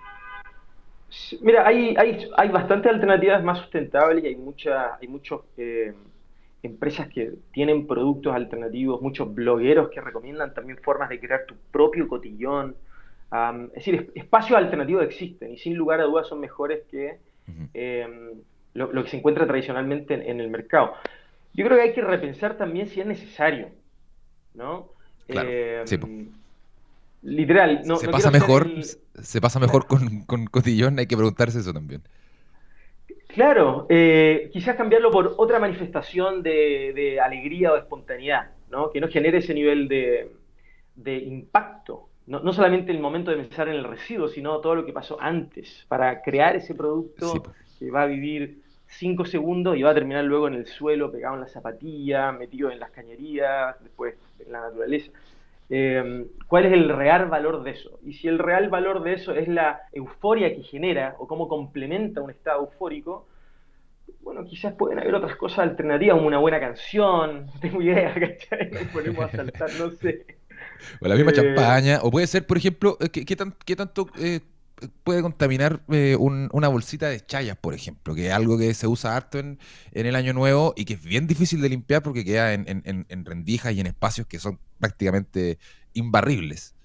Mira, 1.41 1.67
hay, 1.67 1.95
hay, 1.97 2.27
hay 2.37 2.49
bastantes 2.49 2.91
alternativas 2.91 3.43
más 3.43 3.59
sustentables 3.59 4.23
y 4.23 4.27
hay, 4.27 4.35
muchas 4.35 4.93
hay 4.99 5.07
muchos 5.07 5.41
empresas 6.63 7.07
que 7.09 7.33
tienen 7.53 7.85
productos 7.85 8.33
alternativos, 8.33 8.99
muchos 9.01 9.33
blogueros 9.33 9.89
que 9.89 10.01
recomiendan 10.01 10.53
también 10.55 10.79
formas 10.79 11.09
de 11.09 11.19
crear 11.19 11.45
tu 11.45 11.55
propio 11.71 12.07
cotillón 12.07 12.75
es 13.31 13.73
decir, 13.73 14.11
espacios 14.15 14.57
alternativos 14.57 15.03
existen 15.03 15.53
y 15.53 15.57
sin 15.57 15.75
lugar 15.75 15.99
a 15.99 16.03
dudas 16.03 16.27
son 16.27 16.39
mejores 16.39 16.83
que 16.89 17.19
em, 17.73 18.31
lo, 18.73 19.03
que 19.03 19.09
se 19.09 19.17
encuentra 19.17 19.45
tradicionalmente 19.45 20.13
en, 20.13 20.39
el 20.39 20.49
mercado. 20.49 20.93
Yo 21.53 21.65
creo 21.65 21.77
que 21.77 21.83
hay 21.83 21.93
que 21.93 22.01
repensar 22.01 22.57
también 22.57 22.87
si 22.87 23.01
es 23.01 23.07
necesario, 23.07 23.69
¿no? 24.53 24.89
Em, 25.27 26.29
Literal. 27.23 27.81
No, 27.83 27.97
se, 27.97 28.07
pasa 28.07 28.31
mejor, 28.31 28.67
se 28.83 29.41
pasa 29.41 29.59
mejor 29.59 29.87
con, 29.87 30.21
con 30.21 30.45
cotillón, 30.45 30.99
hay 30.99 31.07
que 31.07 31.17
preguntarse 31.17 31.59
eso 31.59 31.73
también. 31.73 32.03
Claro, 33.37 33.85
eh, 33.89 34.49
quizás 34.51 34.75
cambiarlo 34.75 35.11
por 35.11 35.35
otra 35.37 35.59
manifestación 35.59 36.41
de, 36.41 37.19
alegría 37.23 37.71
o 37.73 37.77
espontaneidad, 37.77 38.49
¿no? 38.71 38.89
que 38.89 38.99
no 38.99 39.09
genere 39.09 39.37
ese 39.37 39.53
nivel 39.53 39.87
de, 39.87 41.17
impacto. 41.17 42.06
No, 42.27 42.51
solamente 42.51 42.91
el 42.91 42.99
momento 42.99 43.31
de 43.31 43.37
pensar 43.37 43.69
en 43.69 43.75
el 43.75 43.85
residuo, 43.85 44.27
sino 44.27 44.59
todo 44.59 44.75
lo 44.75 44.85
que 44.85 44.91
pasó 44.91 45.17
antes, 45.19 45.85
para 45.87 46.21
crear 46.21 46.57
ese 46.57 46.75
producto 46.75 47.41
que 47.79 47.89
va 47.89 48.03
a 48.03 48.05
vivir 48.05 48.61
cinco 48.85 49.23
segundos 49.25 49.77
y 49.77 49.81
va 49.81 49.91
a 49.91 49.93
terminar 49.93 50.25
luego 50.25 50.49
en 50.49 50.55
el 50.55 50.67
suelo, 50.67 51.09
pegado 51.09 51.35
en 51.35 51.41
la 51.41 51.47
zapatilla, 51.47 52.33
metido 52.33 52.69
en 52.69 52.79
las 52.79 52.91
cañerías, 52.91 53.81
después 53.81 54.15
en 54.45 54.51
la 54.51 54.61
naturaleza. 54.61 55.11
Eh, 55.69 56.25
cuál 56.47 56.65
es 56.65 56.73
el 56.73 56.89
real 56.89 57.27
valor 57.27 57.63
de 57.63 57.71
eso. 57.71 57.99
Y 58.03 58.13
si 58.13 58.27
el 58.27 58.39
real 58.39 58.69
valor 58.69 59.03
de 59.03 59.13
eso 59.13 59.33
es 59.33 59.47
la 59.47 59.81
euforia 59.93 60.53
que 60.53 60.63
genera 60.63 61.15
o 61.19 61.27
cómo 61.27 61.47
complementa 61.47 62.21
un 62.21 62.31
estado 62.31 62.61
eufórico, 62.61 63.25
bueno, 64.21 64.43
quizás 64.45 64.73
pueden 64.73 64.99
haber 64.99 65.15
otras 65.15 65.35
cosas 65.37 65.59
alternativas, 65.59 66.15
como 66.15 66.27
una 66.27 66.39
buena 66.39 66.59
canción, 66.59 67.45
no 67.53 67.59
tengo 67.61 67.81
idea, 67.81 68.13
¿cachai? 68.19 68.69
ponemos 68.91 69.25
a 69.25 69.29
saltar, 69.29 69.69
no 69.79 69.91
sé. 69.91 70.25
O 71.01 71.07
la 71.07 71.15
misma 71.15 71.31
eh, 71.31 71.35
champaña, 71.35 71.99
o 72.01 72.11
puede 72.11 72.27
ser, 72.27 72.45
por 72.45 72.57
ejemplo, 72.57 72.97
eh, 72.99 73.09
¿qué, 73.09 73.35
tan, 73.35 73.55
qué 73.65 73.75
tanto 73.75 74.07
puede 75.03 75.21
contaminar 75.21 75.81
una 75.87 76.67
bolsita 76.67 77.09
de 77.09 77.19
chayas, 77.19 77.57
por 77.57 77.73
ejemplo? 77.73 78.13
Que 78.15 78.27
es 78.27 78.33
algo 78.33 78.57
que 78.57 78.73
se 78.73 78.87
usa 78.87 79.15
harto 79.15 79.39
en, 79.39 79.57
el 79.91 80.15
año 80.15 80.33
nuevo 80.33 80.73
y 80.75 80.85
que 80.85 80.93
es 80.93 81.03
bien 81.03 81.27
difícil 81.27 81.61
de 81.61 81.69
limpiar 81.69 82.03
porque 82.03 82.23
queda 82.23 82.53
en, 82.53 82.65
en 82.85 83.25
rendijas 83.25 83.73
y 83.73 83.79
en 83.79 83.87
espacios 83.87 84.27
que 84.27 84.39
son 84.39 84.59
prácticamente 84.79 85.57
imbarribles. 85.93 86.75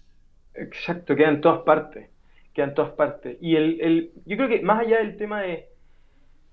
Exacto, 0.54 1.16
queda 1.16 1.28
en 1.28 1.40
todas 1.40 1.62
partes. 1.62 2.08
Queda 2.52 2.66
en 2.66 2.74
todas 2.74 2.92
partes. 2.92 3.38
Y 3.40 3.56
el, 3.56 3.80
el, 3.80 4.12
yo 4.26 4.36
creo 4.36 4.48
que 4.48 4.60
más 4.60 4.80
allá 4.80 4.98
del 4.98 5.16
tema 5.16 5.40
de, 5.40 5.68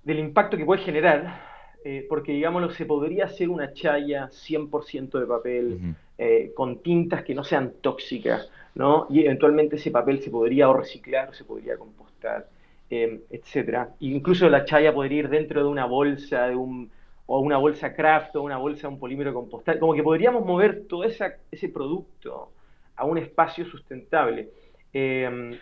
del 0.04 0.18
impacto 0.18 0.56
que 0.56 0.64
puede 0.64 0.82
generar, 0.82 1.49
eh, 1.84 2.06
porque 2.08 2.32
digámoslo, 2.32 2.70
se 2.70 2.84
podría 2.84 3.24
hacer 3.24 3.48
una 3.48 3.72
chaya 3.72 4.28
100% 4.28 5.18
de 5.18 5.26
papel 5.26 5.94
eh, 6.18 6.52
con 6.54 6.82
tintas 6.82 7.24
que 7.24 7.34
no 7.34 7.42
sean 7.42 7.72
tóxicas, 7.80 8.50
¿no? 8.74 9.06
Y 9.08 9.20
eventualmente 9.24 9.76
ese 9.76 9.90
papel 9.90 10.20
se 10.20 10.30
podría 10.30 10.68
o 10.68 10.74
reciclar 10.74 11.30
o 11.30 11.32
se 11.32 11.44
podría 11.44 11.78
compostar, 11.78 12.48
eh, 12.90 13.20
etcétera. 13.30 13.94
incluso 14.00 14.48
la 14.50 14.64
chaya 14.64 14.92
podría 14.92 15.20
ir 15.20 15.28
dentro 15.30 15.62
de 15.62 15.68
una 15.68 15.86
bolsa, 15.86 16.48
de 16.48 16.56
un 16.56 16.90
o 17.32 17.38
una 17.38 17.58
bolsa 17.58 17.94
craft 17.94 18.34
o 18.36 18.42
una 18.42 18.56
bolsa 18.56 18.88
de 18.88 18.94
un 18.94 18.98
polímero 18.98 19.32
compostal, 19.32 19.78
como 19.78 19.94
que 19.94 20.02
podríamos 20.02 20.44
mover 20.44 20.86
todo 20.88 21.04
esa, 21.04 21.36
ese 21.50 21.68
producto 21.68 22.50
a 22.96 23.04
un 23.04 23.18
espacio 23.18 23.64
sustentable. 23.64 24.50
Em, 24.92 25.56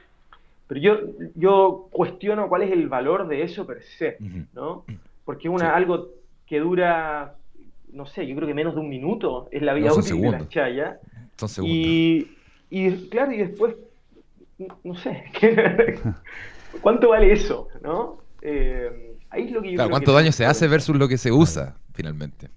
pero 0.67 0.81
yo, 0.81 0.99
yo 1.35 1.89
cuestiono 1.91 2.49
cuál 2.49 2.63
es 2.63 2.73
el 2.73 2.89
valor 2.89 3.29
de 3.29 3.43
eso 3.43 3.67
per 3.67 3.83
se, 3.83 4.17
¿no? 4.55 4.85
Porque 5.29 5.47
una, 5.47 5.77
algo 5.77 6.09
que 6.47 6.59
dura, 6.59 7.35
no 7.93 8.07
sé, 8.07 8.27
yo 8.27 8.35
creo 8.35 8.49
que 8.49 8.55
menos 8.55 8.75
de 8.75 8.81
un 8.81 8.89
minuto 8.89 9.47
es 9.51 9.61
la 9.61 9.75
vida 9.75 9.93
útil 9.93 10.23
de 10.23 10.31
la 10.31 10.49
chaya. 10.49 11.01
Y, 11.63 12.31
y 12.71 13.09
claro, 13.11 13.33
y 13.33 13.37
después, 13.37 13.75
no 14.85 14.95
sé, 14.95 15.25
¿cuánto 16.81 17.11
vale 17.11 17.31
eso, 17.31 17.69
no? 17.83 18.23
Eh, 18.41 19.19
¿Cuánto 19.91 20.15
daño 20.15 20.33
se 20.33 20.47
hace 20.47 20.67
versus 20.67 20.97
lo 20.97 21.07
que 21.07 21.19
se 21.19 21.31
usa 21.31 21.77
finalmente? 21.93 22.49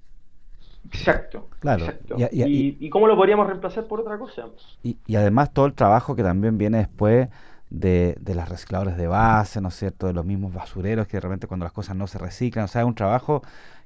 Exacto. 0.86 1.50
Claro. 1.60 1.88
Y, 2.32 2.90
cómo 2.90 3.06
lo 3.06 3.18
podríamos 3.18 3.48
reemplazar 3.48 3.84
por 3.84 4.00
otra 4.00 4.18
cosa? 4.18 4.46
Y, 4.82 4.96
además 5.14 5.54
todo 5.54 5.66
el 5.66 5.74
trabajo 5.74 6.16
que 6.16 6.24
también 6.24 6.58
viene 6.58 6.78
después 6.78 7.28
de, 7.72 8.16
de 8.20 8.36
las 8.36 8.50
recicladores 8.50 8.98
de 8.98 9.08
base, 9.08 9.62
¿no 9.62 9.70
es 9.70 9.76
cierto? 9.76 10.06
De 10.06 10.14
los 10.14 10.26
mismos 10.26 10.54
basureros 10.54 11.08
que 11.08 11.18
de 11.18 11.22
repente 11.22 11.48
cuando 11.48 11.64
las 11.64 11.74
cosas 11.74 11.96
no 11.96 12.06
se 12.06 12.20
reciclan. 12.20 12.66
O 12.66 12.68
sea, 12.68 12.82
es 12.82 12.88
un 12.88 12.96
trabajo 12.96 13.42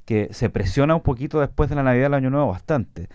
que 0.06 0.30
se 0.32 0.50
presiona 0.50 0.96
un 0.96 1.02
poquito 1.02 1.40
después 1.40 1.70
de 1.70 1.76
la 1.76 1.84
Navidad 1.84 2.06
del 2.06 2.16
Año 2.16 2.30
Nuevo 2.30 2.48
bastante. 2.48 3.08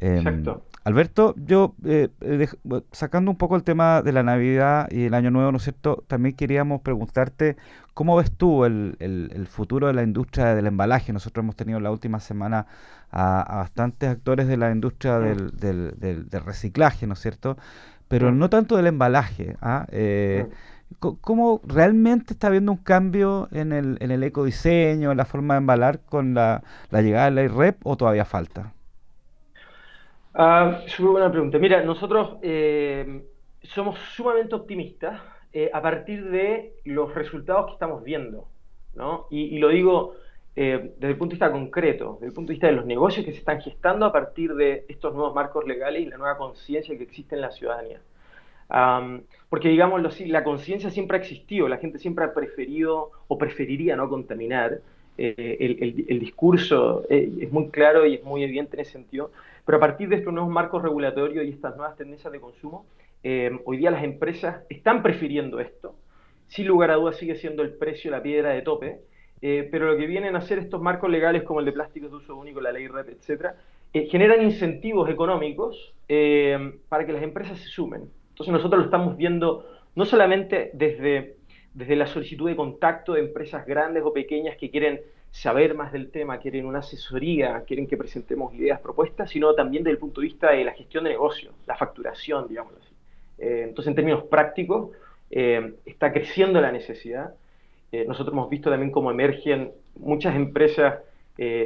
Em, 0.00 0.18
Exacto. 0.18 0.62
Alberto, 0.84 1.36
yo 1.36 1.76
eh, 1.84 2.08
eh, 2.20 2.48
sacando 2.90 3.30
un 3.30 3.36
poco 3.36 3.54
el 3.54 3.62
tema 3.62 4.02
de 4.02 4.12
la 4.12 4.24
Navidad 4.24 4.88
y 4.90 5.04
el 5.04 5.14
Año 5.14 5.30
Nuevo, 5.30 5.52
¿no 5.52 5.58
es 5.58 5.62
cierto? 5.62 6.02
También 6.08 6.34
queríamos 6.34 6.80
preguntarte 6.80 7.56
cómo 7.94 8.16
ves 8.16 8.32
tú 8.32 8.64
el, 8.64 8.96
el, 8.98 9.46
futuro 9.46 9.86
de 9.86 9.92
la 9.92 10.02
industria 10.02 10.56
del 10.56 10.66
embalaje. 10.66 11.12
Nosotros 11.12 11.44
hemos 11.44 11.54
tenido 11.54 11.78
la 11.78 11.92
última 11.92 12.18
semana 12.18 12.66
a, 13.12 13.58
bastantes 13.58 14.08
actores 14.08 14.48
de 14.48 14.56
la 14.56 14.72
industria 14.72 15.20
del, 15.20 15.52
del, 15.56 16.26
reciclaje, 16.44 17.06
¿no 17.06 17.12
es 17.12 17.20
cierto? 17.20 17.56
Pero 18.12 18.30
no 18.30 18.50
tanto 18.50 18.76
del 18.76 18.88
embalaje. 18.88 19.56
¿ah? 19.62 19.86
Eh, 19.90 20.46
¿Cómo 20.98 21.62
realmente 21.66 22.34
está 22.34 22.48
habiendo 22.48 22.70
un 22.70 22.76
cambio 22.76 23.48
en 23.52 23.72
el, 23.72 23.96
en 24.00 24.10
el 24.10 24.22
ecodiseño, 24.22 25.12
en 25.12 25.16
la 25.16 25.24
forma 25.24 25.54
de 25.54 25.58
embalar 25.58 26.00
con 26.00 26.34
la, 26.34 26.62
la 26.90 27.00
llegada 27.00 27.30
de 27.30 27.30
la 27.30 27.42
IREP 27.44 27.78
o 27.84 27.96
todavía 27.96 28.26
falta? 28.26 28.74
Ah, 30.34 30.82
súper 30.88 31.12
buena 31.12 31.30
pregunta. 31.30 31.58
Mira, 31.58 31.82
nosotros 31.82 32.36
eh, 32.42 33.24
somos 33.62 33.98
sumamente 34.14 34.56
optimistas 34.56 35.18
eh, 35.54 35.70
a 35.72 35.80
partir 35.80 36.28
de 36.28 36.74
los 36.84 37.14
resultados 37.14 37.64
que 37.68 37.72
estamos 37.72 38.04
viendo, 38.04 38.46
¿no? 38.94 39.26
Y, 39.30 39.58
lo 39.58 39.68
digo 39.68 40.16
eh, 40.54 40.92
desde 40.96 41.12
el 41.12 41.16
punto 41.16 41.32
de 41.32 41.36
vista 41.36 41.52
concreto, 41.52 42.14
desde 42.14 42.26
el 42.26 42.32
punto 42.32 42.48
de 42.48 42.54
vista 42.54 42.66
de 42.66 42.74
los 42.74 42.86
negocios 42.86 43.24
que 43.24 43.32
se 43.32 43.38
están 43.38 43.60
gestando 43.60 44.06
a 44.06 44.12
partir 44.12 44.54
de 44.54 44.84
estos 44.88 45.14
nuevos 45.14 45.34
marcos 45.34 45.66
legales 45.66 46.02
y 46.02 46.06
la 46.06 46.18
nueva 46.18 46.36
conciencia 46.36 46.96
que 46.96 47.04
existe 47.04 47.34
en 47.34 47.40
la 47.40 47.50
ciudadanía. 47.50 48.00
porque 49.48 49.68
digámoslo 49.68 50.08
así, 50.08 50.26
la 50.26 50.44
conciencia 50.44 50.90
siempre 50.90 51.18
ha 51.18 51.20
existido, 51.20 51.68
la 51.68 51.78
gente 51.78 51.98
siempre 51.98 52.24
ha 52.24 52.32
preferido 52.32 53.10
o 53.28 53.38
preferiría 53.38 53.96
no 53.96 54.08
contaminar. 54.08 54.80
El, 55.18 56.04
el, 56.08 56.18
discurso 56.18 57.04
es 57.10 57.52
muy 57.52 57.68
claro 57.68 58.06
y 58.06 58.14
es 58.14 58.24
muy 58.24 58.42
evidente 58.42 58.76
en 58.76 58.80
ese 58.80 58.92
sentido, 58.92 59.30
pero 59.64 59.76
a 59.76 59.80
partir 59.80 60.08
de 60.08 60.16
estos 60.16 60.32
nuevos 60.32 60.50
marcos 60.50 60.82
regulatorios 60.82 61.44
y 61.44 61.50
estas 61.50 61.76
nuevas 61.76 61.96
tendencias 61.96 62.32
de 62.32 62.40
consumo, 62.40 62.86
eh, 63.22 63.56
hoy 63.64 63.76
día 63.76 63.90
las 63.90 64.02
empresas 64.02 64.64
están 64.68 65.02
prefiriendo 65.02 65.60
esto. 65.60 65.94
Sin 66.48 66.66
lugar 66.66 66.90
a 66.90 66.96
dudas 66.96 67.16
sigue 67.16 67.36
siendo 67.36 67.62
el 67.62 67.74
precio 67.74 68.10
la 68.10 68.22
piedra 68.22 68.50
de 68.50 68.62
tope, 68.62 69.00
eh, 69.42 69.68
pero 69.70 69.92
lo 69.92 69.98
que 69.98 70.06
vienen 70.06 70.34
a 70.34 70.38
hacer 70.38 70.58
estos 70.58 70.80
marcos 70.80 71.10
legales 71.10 71.42
como 71.42 71.60
el 71.60 71.66
de 71.66 71.72
plásticos 71.72 72.10
de 72.10 72.16
uso 72.16 72.36
único, 72.36 72.60
la 72.60 72.72
ley 72.72 72.88
REP, 72.88 73.08
etcétera, 73.10 73.56
eh, 73.92 74.06
generan 74.06 74.42
incentivos 74.42 75.10
económicos 75.10 75.92
para 76.88 77.06
que 77.06 77.12
las 77.12 77.22
empresas 77.22 77.58
se 77.58 77.68
sumen. 77.68 78.02
Entonces 78.30 78.52
nosotros 78.52 78.80
lo 78.80 78.84
estamos 78.84 79.16
viendo 79.16 79.66
no 79.94 80.04
solamente 80.04 80.70
desde, 80.74 81.36
desde 81.74 81.96
la 81.96 82.06
solicitud 82.06 82.48
de 82.48 82.56
contacto 82.56 83.14
de 83.14 83.20
empresas 83.20 83.66
grandes 83.66 84.02
o 84.04 84.12
pequeñas 84.12 84.56
que 84.56 84.70
quieren 84.70 85.00
saber 85.30 85.74
más 85.74 85.92
del 85.92 86.10
tema, 86.10 86.38
quieren 86.38 86.66
una 86.66 86.80
asesoría, 86.80 87.64
quieren 87.66 87.86
que 87.86 87.96
presentemos 87.96 88.54
ideas, 88.54 88.80
propuestas, 88.80 89.30
sino 89.30 89.54
también 89.54 89.82
desde 89.82 89.94
el 89.94 89.98
punto 89.98 90.20
de 90.20 90.26
vista 90.26 90.50
de 90.50 90.64
la 90.64 90.72
gestión 90.72 91.04
de 91.04 91.10
negocio, 91.10 91.52
la 91.66 91.76
facturación, 91.76 92.46
digamos 92.48 92.74
así. 92.78 92.94
Eh, 93.38 93.64
entonces, 93.64 93.88
en 93.88 93.94
términos 93.96 94.24
prácticos, 94.24 94.90
eh, 95.30 95.74
está 95.86 96.12
creciendo 96.12 96.60
la 96.60 96.70
necesidad. 96.70 97.34
Eh, 97.92 98.04
nosotros 98.08 98.32
hemos 98.32 98.50
visto 98.50 98.70
también 98.70 98.90
cómo 98.90 99.10
emergen 99.10 99.72
muchas 99.96 100.34
empresas, 100.34 101.00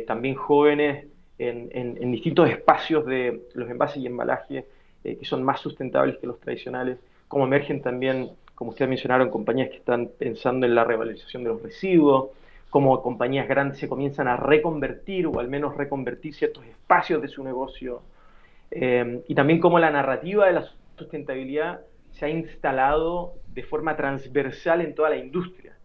también 0.07 0.37
jóvenes, 0.37 1.07
en, 1.39 2.11
distintos 2.13 2.49
espacios 2.49 3.05
de 3.05 3.43
los 3.55 3.69
envases 3.69 3.99
y 3.99 4.07
embalajes, 4.07 4.65
que 5.03 5.25
son 5.25 5.43
más 5.43 5.61
sustentables 5.61 6.17
que 6.19 6.27
los 6.27 6.41
tradicionales, 6.41 6.99
cómo 7.29 7.45
emergen 7.45 7.83
también, 7.83 8.31
como 8.55 8.71
ustedes 8.71 8.89
mencionaron, 8.89 9.29
compañías 9.29 9.69
que 9.69 9.77
están 9.77 10.09
pensando 10.19 10.67
en 10.67 10.75
la 10.75 10.85
revalorización 10.85 11.43
de 11.43 11.51
los 11.51 11.63
residuos, 11.63 12.31
como 12.71 13.01
compañías 13.03 13.49
grandes 13.49 13.79
se 13.79 13.89
comienzan 13.89 14.29
a 14.29 14.37
reconvertir 14.37 15.27
o 15.27 15.39
al 15.39 15.49
menos 15.49 15.77
reconvertir 15.77 16.35
ciertos 16.35 16.65
espacios 16.67 17.23
de 17.23 17.29
su 17.29 17.43
negocio. 17.43 18.03
Eh, 18.71 19.23
y 19.29 19.35
también 19.35 19.61
como 19.61 19.79
la 19.79 19.91
narrativa 19.91 20.47
de 20.47 20.53
la 20.53 20.69
sustentabilidad 20.99 21.81
se 22.13 22.27
ha 22.27 22.29
instalado 22.29 23.35
de 23.55 23.63
forma 23.63 23.97
transversal 23.97 24.81
en 24.81 24.95
toda 24.95 25.11
la 25.11 25.17
industria. 25.17 25.76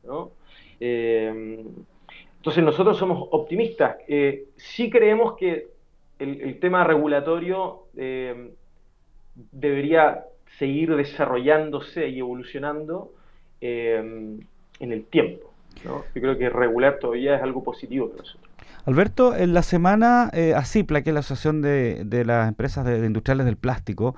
Eh, 0.80 1.64
entonces 2.38 2.64
nosotros 2.64 2.98
somos 2.98 3.28
optimistas. 3.32 3.98
Eh, 4.08 4.46
sí 4.58 4.90
creemos 4.90 5.36
que 5.38 5.68
el, 6.20 6.60
tema 6.60 6.84
regulatorio 6.84 7.88
debería 9.52 10.26
seguir 10.60 10.96
desarrollándose 10.96 12.10
y 12.10 12.20
evolucionando 12.20 13.14
en 13.60 14.48
el 14.80 15.06
tiempo. 15.06 15.52
Yo 15.84 16.04
creo 16.14 16.38
que 16.38 16.50
regular 16.50 17.00
todavía 17.00 17.38
es 17.38 17.42
algo 17.42 17.64
positivo 17.64 18.10
para 18.10 18.24
nosotros. 18.24 18.52
Alberto, 18.86 19.36
en 19.36 19.54
la 19.54 19.62
semana 19.62 20.30
eh, 20.34 20.54
ACIPLA, 20.56 21.04
que 21.04 21.12
es 21.12 21.14
la 21.14 21.20
Asociación 21.20 21.62
de, 21.62 22.24
las 22.26 22.48
Empresas 22.48 22.84
de, 22.84 23.06
Industriales 23.06 23.46
del 23.46 23.58
Plástico, 23.58 24.16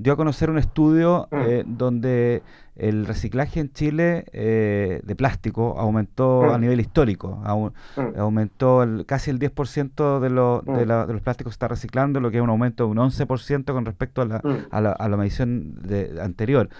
dio 0.00 0.14
a 0.14 0.16
conocer 0.16 0.48
un 0.50 0.58
estudio 0.58 1.28
mm. 1.30 1.36
eh, 1.46 1.64
donde 1.66 2.42
el 2.74 3.04
reciclaje 3.04 3.60
en 3.60 3.70
Chile 3.72 4.24
eh, 4.32 5.02
de 5.04 5.14
plástico 5.14 5.76
aumentó 5.78 6.44
a 6.44 6.56
mm. 6.56 6.60
nivel 6.60 6.80
histórico, 6.80 7.36
mm. 7.36 8.18
aumentó 8.18 8.82
casi 9.06 9.30
el 9.30 9.38
10% 9.38 10.20
de, 10.20 10.72
de, 10.72 10.86
de, 10.86 11.12
los 11.12 11.20
plásticos 11.20 11.52
que 11.52 11.54
está 11.54 11.68
reciclando, 11.68 12.18
lo 12.20 12.30
que 12.30 12.38
es 12.38 12.42
un 12.42 12.48
aumento 12.48 12.84
de 12.84 12.90
un 12.90 12.96
11% 12.96 13.72
con 13.72 13.84
respecto 13.84 14.22
a 14.22 14.24
la, 14.24 14.42
a 14.70 14.80
la, 14.80 14.92
a 14.92 15.08
la 15.08 15.16
medición 15.18 15.74
de, 15.82 16.18
anterior. 16.22 16.70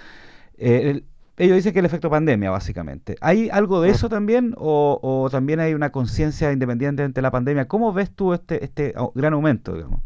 Eh, 0.57 1.03
ellos 1.37 1.57
dicen 1.57 1.73
que 1.73 1.79
el 1.79 1.87
efecto 1.87 2.11
pandemia, 2.11 2.51
básicamente. 2.51 3.17
¿Hay 3.21 3.49
algo 3.51 3.81
de 3.81 3.91
eso 3.91 4.11
también 4.11 4.55
o, 4.59 5.29
también 5.31 5.61
hay 5.61 5.73
una 5.73 5.91
conciencia 5.91 6.53
independiente 6.53 7.09
de 7.09 7.23
la 7.23 7.31
pandemia? 7.31 7.67
¿Cómo 7.67 7.93
ves 7.93 8.11
tú 8.11 8.35
este, 8.35 8.63
este 8.65 8.95
gran 9.15 9.33
aumento, 9.33 9.75
digamos? 9.75 10.01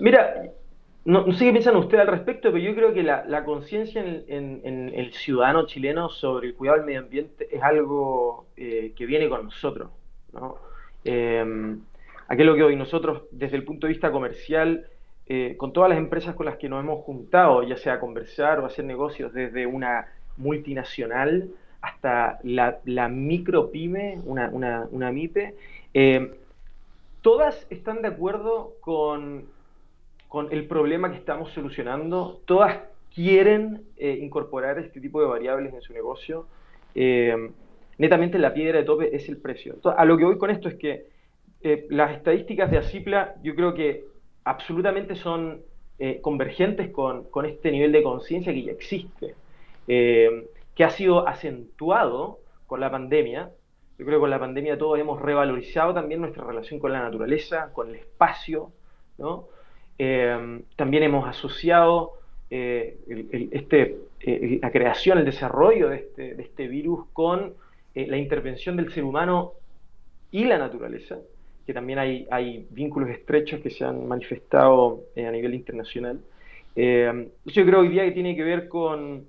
mira, 0.00 0.50
no, 1.08 1.32
sé 1.32 1.46
qué 1.46 1.52
piensan 1.52 1.76
ustedes 1.76 2.02
al 2.02 2.08
respecto, 2.08 2.52
pero 2.52 2.62
yo 2.62 2.74
creo 2.74 2.92
que 2.92 3.02
la, 3.02 3.44
conciencia 3.44 4.02
en, 4.02 4.92
el 4.94 5.12
ciudadano 5.14 5.66
chileno 5.66 6.10
sobre 6.10 6.48
el 6.48 6.54
cuidado 6.54 6.76
del 6.76 6.86
medio 6.86 7.00
ambiente 7.00 7.48
es 7.50 7.62
algo 7.62 8.46
eh, 8.58 8.92
que 8.94 9.06
viene 9.06 9.26
con 9.30 9.44
nosotros. 9.44 9.90
¿no? 10.34 10.56
Eh, 11.06 11.76
aquello 12.28 12.54
que 12.54 12.62
hoy 12.62 12.76
nosotros, 12.76 13.22
desde 13.30 13.56
el 13.56 13.64
punto 13.64 13.86
de 13.86 13.94
vista 13.94 14.12
comercial, 14.12 14.86
eh, 15.26 15.54
con 15.56 15.72
todas 15.72 15.88
las 15.88 15.98
empresas 15.98 16.34
con 16.34 16.44
las 16.44 16.58
que 16.58 16.68
nos 16.68 16.84
hemos 16.84 17.02
juntado, 17.04 17.62
ya 17.62 17.78
sea 17.78 17.94
a 17.94 18.00
conversar 18.00 18.60
o 18.60 18.66
hacer 18.66 18.84
negocios 18.84 19.32
desde 19.32 19.66
una 19.66 20.08
multinacional 20.36 21.48
hasta 21.80 22.38
la, 22.42 22.80
la 22.84 23.08
micro 23.08 23.70
pyme, 23.70 24.18
una, 24.26 24.50
una, 24.50 25.10
MIPE, 25.10 25.54
eh, 25.94 26.34
todas 27.22 27.66
están 27.70 28.02
de 28.02 28.08
acuerdo 28.08 28.74
con, 28.80 29.46
con, 30.28 30.52
el 30.52 30.66
problema 30.66 31.10
que 31.10 31.16
estamos 31.16 31.50
solucionando, 31.52 32.40
todas 32.44 32.78
quieren 33.14 33.82
eh, 33.96 34.18
incorporar 34.20 34.78
este 34.78 35.00
tipo 35.00 35.20
de 35.20 35.26
variables 35.26 35.74
en 35.74 35.80
su 35.80 35.92
negocio. 35.92 36.46
netamente 37.98 38.38
la 38.38 38.54
piedra 38.54 38.78
de 38.78 38.84
tope 38.84 39.14
es 39.14 39.28
el 39.28 39.38
precio. 39.38 39.76
a 39.96 40.04
lo 40.04 40.16
que 40.16 40.24
voy 40.24 40.38
con 40.38 40.50
esto 40.50 40.68
es 40.68 40.76
que 40.76 41.06
las 41.90 42.12
estadísticas 42.12 42.70
de 42.70 42.78
Acipla, 42.78 43.34
yo 43.42 43.54
creo 43.54 43.74
que 43.74 44.04
absolutamente 44.44 45.14
son 45.16 45.62
eh, 46.00 46.20
convergentes 46.22 46.90
con, 46.90 47.26
este 47.44 47.72
nivel 47.72 47.90
de 47.90 48.04
conciencia 48.04 48.52
que 48.52 48.62
ya 48.62 48.70
existe, 48.70 49.34
eh, 49.88 50.48
que 50.76 50.84
ha 50.84 50.90
sido 50.90 51.26
acentuado 51.26 52.38
con 52.68 52.78
la 52.78 52.88
pandemia. 52.88 53.50
Yo 53.98 54.06
creo 54.06 54.18
que 54.18 54.20
con 54.20 54.30
la 54.30 54.38
pandemia 54.38 54.78
todos 54.78 54.96
hemos 55.00 55.20
revalorizado 55.20 55.92
también 55.92 56.20
nuestra 56.20 56.44
relación 56.44 56.78
con 56.78 56.92
la 56.92 57.00
naturaleza, 57.00 57.72
con 57.72 57.88
el 57.88 57.96
espacio, 57.96 58.70
eh, 59.98 60.60
también 60.76 61.02
hemos 61.02 61.28
asociado 61.28 62.14
este, 62.50 63.96
la 64.20 64.70
creación, 64.70 65.18
el 65.18 65.24
desarrollo 65.26 65.90
de 65.90 65.96
este, 65.96 66.34
de 66.34 66.42
este 66.42 66.66
virus 66.66 67.06
con 67.12 67.54
la 67.94 68.16
intervención 68.16 68.76
del 68.76 68.90
ser 68.92 69.04
humano 69.04 69.52
y 70.30 70.44
la 70.44 70.56
naturaleza 70.56 71.18
que 71.68 71.74
también 71.74 71.98
hay, 71.98 72.26
hay 72.30 72.66
vínculos 72.70 73.10
estrechos 73.10 73.60
que 73.60 73.68
se 73.68 73.84
han 73.84 74.08
manifestado 74.08 75.02
eh, 75.14 75.26
a 75.26 75.30
nivel 75.30 75.52
internacional. 75.52 76.18
Eh, 76.74 77.28
yo 77.44 77.66
creo 77.66 77.80
hoy 77.80 77.88
día 77.88 78.06
que 78.06 78.12
tiene 78.12 78.34
que 78.34 78.42
ver 78.42 78.68
con 78.68 79.26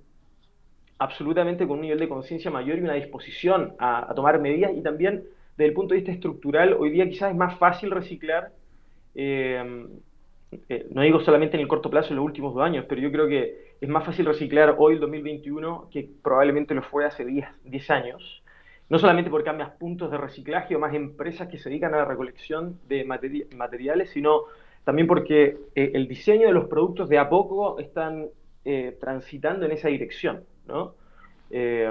absolutamente 0.99 1.67
con 1.67 1.79
un 1.79 1.81
nivel 1.81 1.99
de 1.99 2.07
conciencia 2.07 2.49
mayor 2.49 2.77
y 2.77 2.81
una 2.81 2.93
disposición 2.93 3.73
a, 3.77 4.13
tomar 4.15 4.39
medidas 4.39 4.71
y 4.73 4.81
también 4.81 5.25
desde 5.57 5.67
el 5.67 5.73
punto 5.73 5.93
de 5.93 5.99
vista 5.99 6.13
estructural, 6.13 6.77
hoy 6.79 6.91
día 6.91 7.09
quizás 7.09 7.31
es 7.31 7.35
más 7.35 7.57
fácil 7.57 7.91
reciclar, 7.91 8.53
eh, 9.15 9.87
no 10.89 11.01
digo 11.01 11.19
solamente 11.19 11.57
en 11.57 11.61
el 11.61 11.67
corto 11.67 11.89
plazo, 11.89 12.09
en 12.09 12.17
los 12.17 12.25
últimos 12.25 12.53
dos 12.53 12.63
años, 12.63 12.85
pero 12.89 13.01
yo 13.01 13.11
creo 13.11 13.27
que 13.27 13.75
es 13.79 13.89
más 13.89 14.05
fácil 14.05 14.25
reciclar 14.25 14.75
hoy, 14.77 14.95
el 14.95 14.99
2021, 14.99 15.89
que 15.91 16.09
probablemente 16.23 16.73
lo 16.73 16.81
fue 16.81 17.05
hace 17.05 17.23
10, 17.25 17.47
10 17.65 17.89
años 17.91 18.43
no 18.89 18.97
solamente 18.97 19.29
porque 19.29 19.45
cambias 19.45 19.69
puntos 19.71 20.11
de 20.11 20.17
reciclaje 20.17 20.75
o 20.75 20.79
más 20.79 20.93
empresas 20.93 21.47
que 21.47 21.59
se 21.59 21.69
dedican 21.69 21.93
a 21.93 21.97
la 21.97 22.05
recolección 22.05 22.79
de 22.87 23.05
materiales, 23.05 24.09
sino 24.09 24.45
también 24.83 25.07
porque 25.07 25.57
eh, 25.75 25.91
el 25.93 26.07
diseño 26.07 26.47
de 26.47 26.53
los 26.53 26.67
productos 26.67 27.07
de 27.07 27.19
a 27.19 27.29
poco 27.29 27.79
están 27.79 28.27
eh, 28.65 28.97
transitando 28.99 29.65
en 29.65 29.73
esa 29.73 29.89
dirección. 29.89 30.43
¿no? 30.67 30.95
Eh, 31.51 31.87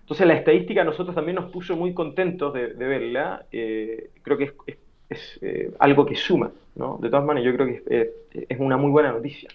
entonces 0.00 0.26
la 0.26 0.34
estadística 0.34 0.82
a 0.82 0.84
nosotros 0.84 1.14
también 1.14 1.36
nos 1.36 1.50
puso 1.50 1.76
muy 1.76 1.94
contentos 1.94 2.52
de, 2.52 2.66
verla. 2.74 3.46
creo 3.50 4.36
que 4.36 4.52
es, 4.66 4.76
algo 5.78 6.06
que 6.06 6.16
suma. 6.16 6.50
¿no? 6.74 6.98
De 7.00 7.08
todas 7.08 7.24
maneras, 7.24 7.46
yo 7.46 7.56
creo 7.56 7.66
que 7.66 8.12
es 8.48 8.58
una 8.58 8.76
muy 8.76 8.90
buena 8.90 9.12
noticia. 9.12 9.48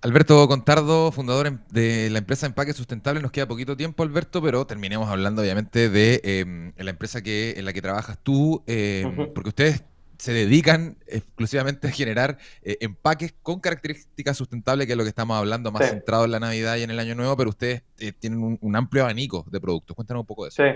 Alberto 0.00 0.46
Contardo, 0.46 1.10
fundador 1.10 1.58
de 1.70 2.08
la 2.10 2.18
empresa 2.18 2.46
Empaque 2.46 2.72
Sustentable. 2.72 3.20
Nos 3.20 3.32
queda 3.32 3.48
poquito 3.48 3.76
tiempo, 3.76 4.04
Alberto, 4.04 4.40
pero 4.40 4.64
terminemos 4.64 5.08
hablando 5.08 5.42
obviamente 5.42 5.88
de 5.88 6.20
em, 6.22 6.72
la 6.76 6.90
empresa 6.90 7.20
que, 7.20 7.54
en 7.56 7.64
la 7.64 7.72
que 7.72 7.82
trabajas 7.82 8.16
tú, 8.22 8.62
em, 8.68 9.32
porque 9.34 9.48
ustedes 9.48 9.84
se 10.18 10.32
dedican 10.32 10.96
exclusivamente 11.06 11.88
a 11.88 11.90
generar 11.90 12.38
eh, 12.62 12.76
empaques 12.80 13.34
con 13.42 13.58
características 13.58 14.36
sustentables, 14.36 14.86
que 14.86 14.92
es 14.92 14.96
lo 14.96 15.04
que 15.04 15.10
estamos 15.10 15.36
hablando, 15.36 15.72
más 15.72 15.88
centrado 15.88 16.24
en 16.24 16.30
la 16.30 16.40
Navidad 16.40 16.76
y 16.76 16.82
en 16.82 16.90
el 16.90 16.98
Año 17.00 17.16
Nuevo, 17.16 17.36
pero 17.36 17.50
ustedes 17.50 17.82
eh, 17.98 18.12
tienen 18.12 18.58
un, 18.60 18.76
amplio 18.76 19.02
abanico 19.02 19.44
de 19.50 19.60
productos. 19.60 19.96
Cuéntanos 19.96 20.20
un 20.20 20.26
poco 20.26 20.44
de 20.44 20.50
eso. 20.50 20.62
Sí. 20.62 20.70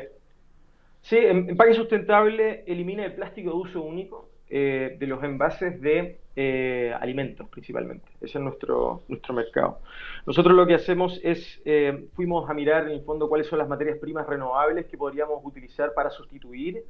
Sí, 1.03 1.17
em, 1.17 1.51
Empaque 1.51 1.75
Sustentable 1.75 2.65
elimina 2.67 3.05
el 3.05 3.15
plástico 3.15 3.51
de 3.51 3.57
uso 3.57 3.83
único 3.83 4.31
eh, 4.49 4.97
de 4.99 5.07
los 5.07 5.23
envases 5.25 5.81
de 5.81 6.19
eh, 6.37 6.95
alimentos 7.01 7.49
principalmente. 7.49 8.07
Ese 8.21 8.39
es 8.39 8.45
nuestro, 8.45 9.03
nuestro 9.09 9.35
mercado. 9.35 9.81
Nosotros 10.27 10.55
lo 10.55 10.67
que 10.67 10.75
hacemos 10.75 11.19
es, 11.25 11.61
eh, 11.65 12.07
fuimos 12.15 12.49
a 12.49 12.55
mirar 12.55 12.85
en 12.85 12.93
el 12.93 13.03
fondo 13.03 13.29
cuáles 13.29 13.47
son 13.49 13.59
las 13.59 13.69
materias 13.69 13.99
primas 13.99 14.27
renovables 14.27 14.87
que 14.87 14.97
podríamos 14.97 15.41
utilizar 15.43 15.93
para 15.95 16.11
sustituir 16.11 16.85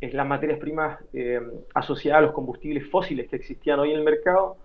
las 0.00 0.26
materias 0.26 0.58
primas 0.58 0.98
asociadas 1.72 2.18
a 2.18 2.26
los 2.26 2.32
combustibles 2.32 2.86
fósiles 2.90 3.30
que 3.30 3.36
existían 3.36 3.80
hoy 3.80 3.92
en 3.92 3.98
el 3.98 4.04
mercado. 4.04 4.58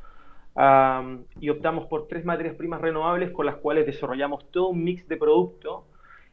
y 1.39 1.49
optamos 1.49 1.87
por 1.87 2.09
tres 2.09 2.25
materias 2.25 2.55
primas 2.55 2.81
renovables 2.81 3.31
con 3.31 3.45
las 3.45 3.55
cuales 3.55 3.85
desarrollamos 3.85 4.51
todo 4.51 4.67
un 4.67 4.83
mix 4.83 5.07
de 5.07 5.15
productos 5.15 5.85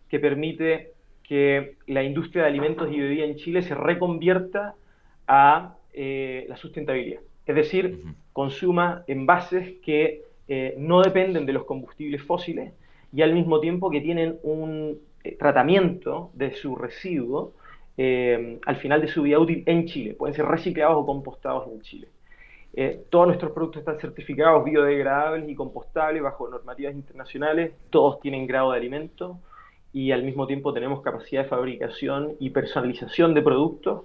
que 0.09 0.19
permite 0.19 0.98
que 1.29 1.77
la 1.87 2.03
industria 2.03 2.43
de 2.43 2.49
alimentos 2.49 2.91
y 2.91 2.99
bebidas 2.99 3.29
en 3.29 3.37
Chile 3.37 3.63
se 3.63 3.75
reconvierta 3.75 4.75
a 5.27 5.77
eh, 5.93 6.47
la 6.49 6.57
sustentabilidad. 6.57 7.21
Es 7.45 7.55
decir, 7.55 8.03
consuma 8.33 9.05
envases 9.07 9.79
que 9.85 10.23
eh, 10.49 10.75
no 10.79 11.03
dependen 11.03 11.45
de 11.45 11.53
los 11.53 11.65
combustibles 11.65 12.23
fósiles 12.23 12.73
y 13.13 13.21
al 13.21 13.35
mismo 13.35 13.61
tiempo 13.61 13.91
que 13.91 14.01
tienen 14.01 14.39
un 14.43 14.99
eh, 15.23 15.37
tratamiento 15.37 16.31
de 16.33 16.55
su 16.55 16.75
residuo 16.75 17.53
al 17.99 18.77
final 18.77 19.01
de 19.01 19.09
su 19.09 19.23
vida 19.23 19.41
útil 19.41 19.65
en 19.67 19.87
Chile. 19.87 20.15
Pueden 20.15 20.33
ser 20.33 20.47
reciclados 20.47 20.99
o 20.99 21.05
compostados 21.05 21.67
en 21.67 21.81
Chile. 21.81 22.07
todos 23.11 23.27
nuestros 23.27 23.51
productos 23.51 23.81
están 23.81 23.99
certificados 23.99 24.65
biodegradables 24.65 25.49
y 25.49 25.55
compostables 25.57 26.23
bajo 26.23 26.49
normativas 26.49 26.95
internacionales. 26.95 27.73
Todos 27.91 28.21
tienen 28.21 28.47
grado 28.47 28.71
de 28.71 28.79
alimento 28.79 29.41
y 29.99 30.13
al 30.13 30.23
mismo 30.23 30.47
tiempo 30.47 30.73
tenemos 30.73 31.03
capacidad 31.03 31.43
de 31.43 31.49
fabricación 31.49 32.37
y 32.39 32.51
personalización 32.51 33.35
de 33.35 33.43
productos 33.43 34.03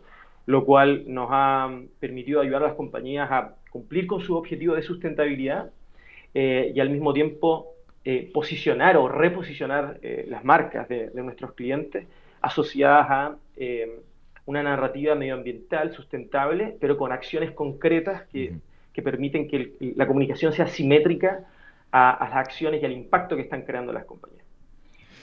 lo 0.47 0.65
cual 0.65 1.03
nos 1.05 1.27
ha 1.29 1.69
permitido 1.99 2.41
ayudar 2.41 2.63
a 2.63 2.67
las 2.69 2.75
compañías 2.75 3.31
a 3.31 3.53
cumplir 3.69 4.07
con 4.07 4.19
su 4.19 4.35
objetivo 4.35 4.73
de 4.73 4.81
sustentabilidad 4.81 5.69
eh, 6.33 6.71
y 6.75 6.79
al 6.79 6.89
mismo 6.89 7.13
tiempo 7.13 7.75
eh, 8.03 8.31
posicionar 8.33 8.97
o 8.97 9.07
reposicionar 9.07 9.99
eh, 10.01 10.25
las 10.27 10.43
marcas 10.43 10.89
de, 10.89 11.11
nuestros 11.13 11.53
clientes 11.53 12.07
asociadas 12.41 13.07
a 13.11 13.37
una 14.45 14.63
narrativa 14.63 15.13
medioambiental 15.13 15.93
sustentable, 15.93 16.75
pero 16.81 16.97
con 16.97 17.11
acciones 17.11 17.51
concretas 17.51 18.23
que, 18.31 18.55
permiten 19.03 19.47
que 19.47 19.73
la 19.95 20.07
comunicación 20.07 20.53
sea 20.53 20.65
simétrica 20.65 21.45
a 21.91 22.17
las 22.19 22.33
acciones 22.35 22.81
y 22.81 22.85
al 22.85 22.91
impacto 22.93 23.35
que 23.35 23.43
están 23.43 23.61
creando 23.61 23.93
las 23.93 24.05
compañías. 24.05 24.42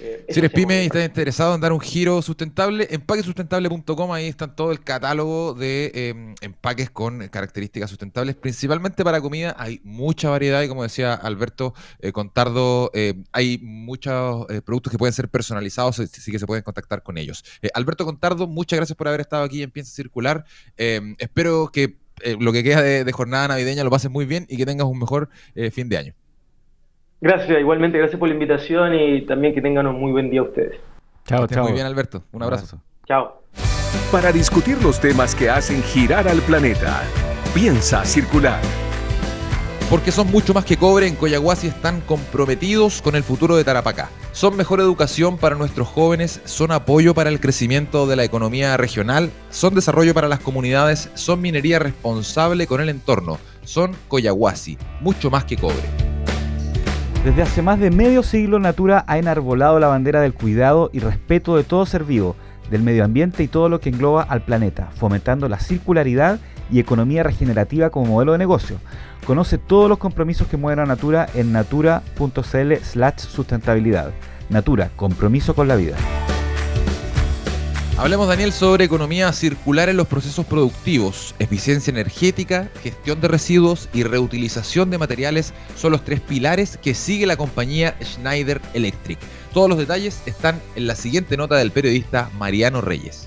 Eh, 0.02 0.24
si 0.30 0.38
eres 0.38 0.50
pyme 0.50 0.82
y 0.82 0.86
estás 0.86 1.04
interesado 1.04 1.54
en 1.54 1.60
dar 1.60 1.72
un 1.72 1.80
giro 1.80 2.22
sustentable, 2.22 2.88
empaquesustentable.com, 2.90 4.12
ahí 4.12 4.28
están 4.28 4.56
todo 4.56 4.72
el 4.72 4.80
catálogo 4.80 5.52
de 5.52 5.90
em, 5.94 6.34
empaques 6.40 6.90
con 6.90 7.28
características 7.28 7.90
sustentables, 7.90 8.34
principalmente 8.34 9.04
para 9.04 9.20
comida. 9.20 9.54
Hay 9.58 9.80
mucha 9.84 10.30
variedad 10.30 10.62
y 10.62 10.68
como 10.68 10.82
decía 10.82 11.12
Alberto 11.12 11.74
eh, 11.98 12.12
Contardo, 12.12 12.90
eh, 12.94 13.14
hay 13.32 13.58
muchos 13.58 14.46
productos 14.64 14.90
que 14.90 14.98
pueden 14.98 15.12
ser 15.12 15.28
personalizados, 15.28 16.00
así 16.00 16.32
que 16.32 16.38
se 16.38 16.46
pueden 16.46 16.62
contactar 16.62 17.02
con 17.02 17.18
ellos. 17.18 17.44
Alberto 17.74 18.06
Contardo, 18.06 18.46
muchas 18.46 18.78
gracias 18.78 18.96
por 18.96 19.08
haber 19.08 19.20
estado 19.20 19.44
aquí 19.44 19.62
en 19.62 19.70
Piensa 19.70 19.92
Circular. 19.92 20.44
Em, 20.76 21.14
espero 21.18 21.70
que 21.72 21.98
lo 22.38 22.52
que 22.52 22.62
queda 22.62 22.82
de, 22.82 23.04
de, 23.04 23.12
jornada 23.12 23.48
navideña 23.48 23.82
lo 23.82 23.90
pases 23.90 24.10
muy 24.10 24.26
bien 24.26 24.46
y 24.48 24.56
que 24.56 24.66
tengas 24.66 24.86
un 24.86 24.98
mejor 24.98 25.30
fin 25.72 25.88
de 25.88 25.98
año. 25.98 26.19
Gracias, 27.20 27.60
igualmente, 27.60 27.98
gracias 27.98 28.18
por 28.18 28.28
la 28.28 28.34
invitación 28.34 28.94
y 28.94 29.22
también 29.26 29.54
que 29.54 29.60
tengan 29.60 29.86
un 29.86 30.00
muy 30.00 30.12
buen 30.12 30.30
día 30.30 30.42
ustedes. 30.42 30.80
Chao, 31.26 31.46
chao. 31.46 31.64
Muy 31.64 31.72
bien, 31.72 31.86
Alberto. 31.86 32.24
Un 32.32 32.42
abrazo. 32.42 32.80
Chao. 33.06 33.42
Para 34.10 34.32
discutir 34.32 34.82
los 34.82 35.00
temas 35.00 35.34
que 35.34 35.50
hacen 35.50 35.82
girar 35.82 36.26
al 36.28 36.40
planeta, 36.40 37.02
piensa 37.54 38.04
circular 38.04 38.60
Porque 39.88 40.12
son 40.12 40.30
mucho 40.30 40.54
más 40.54 40.64
que 40.64 40.76
cobre, 40.76 41.08
en 41.08 41.16
Coyahuasi 41.16 41.66
están 41.66 42.00
comprometidos 42.00 43.02
con 43.02 43.16
el 43.16 43.22
futuro 43.22 43.56
de 43.56 43.64
Tarapacá. 43.64 44.08
Son 44.32 44.56
mejor 44.56 44.80
educación 44.80 45.36
para 45.36 45.56
nuestros 45.56 45.88
jóvenes, 45.88 46.40
son 46.44 46.70
apoyo 46.70 47.14
para 47.14 47.30
el 47.30 47.40
crecimiento 47.40 48.06
de 48.06 48.16
la 48.16 48.24
economía 48.24 48.76
regional, 48.76 49.30
son 49.50 49.74
desarrollo 49.74 50.14
para 50.14 50.28
las 50.28 50.40
comunidades, 50.40 51.10
son 51.14 51.40
minería 51.40 51.80
responsable 51.80 52.66
con 52.66 52.80
el 52.80 52.88
entorno, 52.88 53.38
son 53.64 53.92
Coyahuasi, 54.08 54.78
mucho 55.00 55.30
más 55.30 55.44
que 55.44 55.56
cobre. 55.56 56.09
Desde 57.24 57.42
hace 57.42 57.60
más 57.60 57.78
de 57.78 57.90
medio 57.90 58.22
siglo 58.22 58.58
Natura 58.58 59.04
ha 59.06 59.18
enarbolado 59.18 59.78
la 59.78 59.88
bandera 59.88 60.22
del 60.22 60.32
cuidado 60.32 60.88
y 60.90 61.00
respeto 61.00 61.54
de 61.54 61.64
todo 61.64 61.84
ser 61.84 62.04
vivo, 62.04 62.34
del 62.70 62.82
medio 62.82 63.04
ambiente 63.04 63.42
y 63.42 63.48
todo 63.48 63.68
lo 63.68 63.78
que 63.78 63.90
engloba 63.90 64.22
al 64.22 64.40
planeta, 64.42 64.88
fomentando 64.94 65.46
la 65.46 65.60
circularidad 65.60 66.38
y 66.70 66.78
economía 66.78 67.22
regenerativa 67.22 67.90
como 67.90 68.06
modelo 68.06 68.32
de 68.32 68.38
negocio. 68.38 68.78
Conoce 69.26 69.58
todos 69.58 69.90
los 69.90 69.98
compromisos 69.98 70.48
que 70.48 70.56
mueven 70.56 70.78
a 70.78 70.86
Natura 70.86 71.28
en 71.34 71.52
natura.cl 71.52 72.74
slash 72.82 73.18
sustentabilidad. 73.18 74.12
Natura, 74.48 74.90
compromiso 74.96 75.54
con 75.54 75.68
la 75.68 75.76
vida. 75.76 75.96
Hablemos, 78.00 78.28
Daniel, 78.28 78.50
sobre 78.54 78.86
economía 78.86 79.30
circular 79.30 79.90
en 79.90 79.98
los 79.98 80.06
procesos 80.06 80.46
productivos. 80.46 81.34
Eficiencia 81.38 81.90
energética, 81.90 82.70
gestión 82.82 83.20
de 83.20 83.28
residuos 83.28 83.90
y 83.92 84.04
reutilización 84.04 84.88
de 84.88 84.96
materiales 84.96 85.52
son 85.76 85.92
los 85.92 86.02
tres 86.02 86.22
pilares 86.22 86.78
que 86.78 86.94
sigue 86.94 87.26
la 87.26 87.36
compañía 87.36 87.98
Schneider 88.02 88.62
Electric. 88.72 89.18
Todos 89.52 89.68
los 89.68 89.76
detalles 89.76 90.22
están 90.24 90.62
en 90.76 90.86
la 90.86 90.94
siguiente 90.94 91.36
nota 91.36 91.56
del 91.56 91.72
periodista 91.72 92.30
Mariano 92.38 92.80
Reyes. 92.80 93.26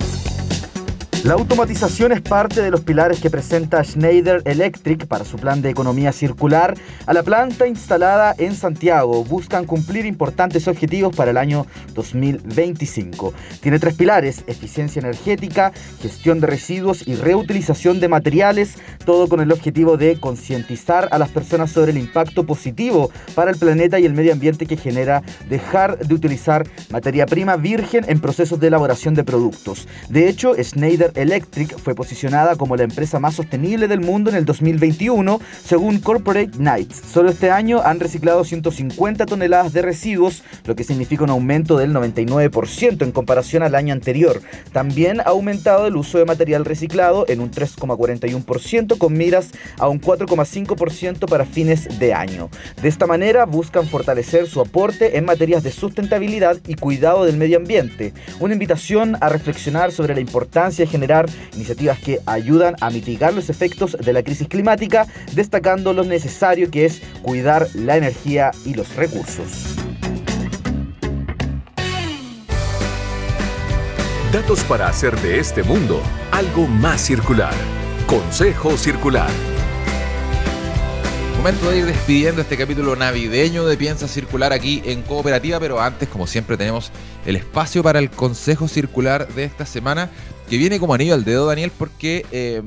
La 1.23 1.35
automatización 1.35 2.11
es 2.11 2.19
parte 2.19 2.61
de 2.61 2.69
los 2.69 2.81
pilares 2.81 3.21
que 3.21 3.29
presenta 3.29 3.81
Schneider 3.81 4.41
Electric 4.43 5.07
para 5.07 5.23
su 5.23 5.37
plan 5.37 5.61
de 5.61 5.69
economía 5.69 6.11
circular. 6.11 6.75
A 7.05 7.13
la 7.13 7.23
planta 7.23 7.65
instalada 7.65 8.35
en 8.37 8.53
Santiago 8.53 9.23
buscan 9.23 9.63
cumplir 9.63 10.05
importantes 10.05 10.67
objetivos 10.67 11.15
para 11.15 11.31
el 11.31 11.37
año 11.37 11.65
2025. 11.93 13.33
Tiene 13.61 13.79
tres 13.79 13.93
pilares, 13.93 14.43
eficiencia 14.47 14.99
energética, 14.99 15.71
gestión 16.01 16.41
de 16.41 16.47
residuos 16.47 17.07
y 17.07 17.15
reutilización 17.15 18.01
de 18.01 18.09
materiales, 18.09 18.73
todo 19.05 19.29
con 19.29 19.39
el 19.39 19.53
objetivo 19.53 19.95
de 19.95 20.19
concientizar 20.19 21.07
a 21.09 21.17
las 21.17 21.29
personas 21.29 21.71
sobre 21.71 21.91
el 21.91 21.99
impacto 21.99 22.45
positivo 22.45 23.11
para 23.33 23.49
el 23.49 23.57
planeta 23.57 23.97
y 23.97 24.05
el 24.05 24.13
medio 24.13 24.33
ambiente 24.33 24.65
que 24.65 24.75
genera 24.75 25.23
dejar 25.49 25.99
de 25.99 26.13
utilizar 26.13 26.67
materia 26.89 27.25
prima 27.27 27.55
virgen 27.55 28.03
en 28.09 28.19
procesos 28.19 28.59
de 28.59 28.67
elaboración 28.67 29.13
de 29.13 29.23
productos. 29.23 29.87
De 30.09 30.27
hecho, 30.27 30.53
Schneider 30.61 31.12
Electric 31.15 31.77
fue 31.77 31.95
posicionada 31.95 32.55
como 32.55 32.75
la 32.75 32.83
empresa 32.83 33.19
más 33.19 33.35
sostenible 33.35 33.87
del 33.87 33.99
mundo 33.99 34.29
en 34.29 34.35
el 34.35 34.45
2021, 34.45 35.39
según 35.63 35.99
Corporate 35.99 36.51
Knights. 36.57 37.01
Solo 37.11 37.29
este 37.29 37.51
año 37.51 37.81
han 37.83 37.99
reciclado 37.99 38.43
150 38.43 39.25
toneladas 39.25 39.73
de 39.73 39.81
residuos, 39.81 40.43
lo 40.65 40.75
que 40.75 40.83
significa 40.83 41.23
un 41.23 41.29
aumento 41.29 41.77
del 41.77 41.93
99% 41.93 43.03
en 43.03 43.11
comparación 43.11 43.63
al 43.63 43.75
año 43.75 43.93
anterior. 43.93 44.41
También 44.71 45.19
ha 45.19 45.29
aumentado 45.29 45.87
el 45.87 45.95
uso 45.95 46.17
de 46.17 46.25
material 46.25 46.65
reciclado 46.65 47.25
en 47.27 47.41
un 47.41 47.51
3,41% 47.51 48.97
con 48.97 49.13
miras 49.13 49.51
a 49.77 49.87
un 49.87 50.01
4,5% 50.01 51.27
para 51.29 51.45
fines 51.45 51.99
de 51.99 52.13
año. 52.13 52.49
De 52.81 52.89
esta 52.89 53.07
manera 53.07 53.45
buscan 53.45 53.87
fortalecer 53.87 54.47
su 54.47 54.61
aporte 54.61 55.17
en 55.17 55.25
materias 55.25 55.63
de 55.63 55.71
sustentabilidad 55.71 56.57
y 56.67 56.75
cuidado 56.75 57.25
del 57.25 57.37
medio 57.37 57.57
ambiente. 57.57 58.13
Una 58.39 58.53
invitación 58.53 59.17
a 59.21 59.29
reflexionar 59.29 59.91
sobre 59.91 60.13
la 60.13 60.21
importancia 60.21 60.85
de 60.85 60.91
iniciativas 61.53 61.99
que 61.99 62.19
ayudan 62.25 62.75
a 62.81 62.89
mitigar 62.89 63.33
los 63.33 63.49
efectos 63.49 63.97
de 63.99 64.13
la 64.13 64.23
crisis 64.23 64.47
climática, 64.47 65.07
destacando 65.33 65.93
lo 65.93 66.03
necesario 66.03 66.69
que 66.71 66.85
es 66.85 67.01
cuidar 67.21 67.67
la 67.73 67.97
energía 67.97 68.51
y 68.65 68.73
los 68.73 68.95
recursos. 68.95 69.75
Datos 74.31 74.63
para 74.63 74.87
hacer 74.87 75.15
de 75.21 75.39
este 75.39 75.61
mundo 75.61 76.01
algo 76.31 76.65
más 76.65 77.01
circular. 77.01 77.53
Consejo 78.07 78.77
Circular. 78.77 79.29
Momento 81.37 81.69
de 81.69 81.79
ir 81.79 81.85
despidiendo 81.85 82.41
este 82.41 82.57
capítulo 82.57 82.95
navideño 82.95 83.65
de 83.65 83.75
Piensa 83.75 84.07
Circular 84.07 84.53
aquí 84.53 84.81
en 84.85 85.01
Cooperativa, 85.01 85.59
pero 85.59 85.81
antes, 85.81 86.07
como 86.07 86.25
siempre, 86.25 86.57
tenemos 86.57 86.89
el 87.25 87.35
espacio 87.35 87.83
para 87.83 87.99
el 87.99 88.09
Consejo 88.09 88.67
Circular 88.67 89.27
de 89.27 89.43
esta 89.43 89.65
semana, 89.65 90.09
que 90.49 90.57
viene 90.57 90.79
como 90.79 90.93
anillo 90.93 91.13
al 91.13 91.23
dedo, 91.23 91.45
Daniel, 91.47 91.71
porque 91.77 92.25
eh, 92.31 92.61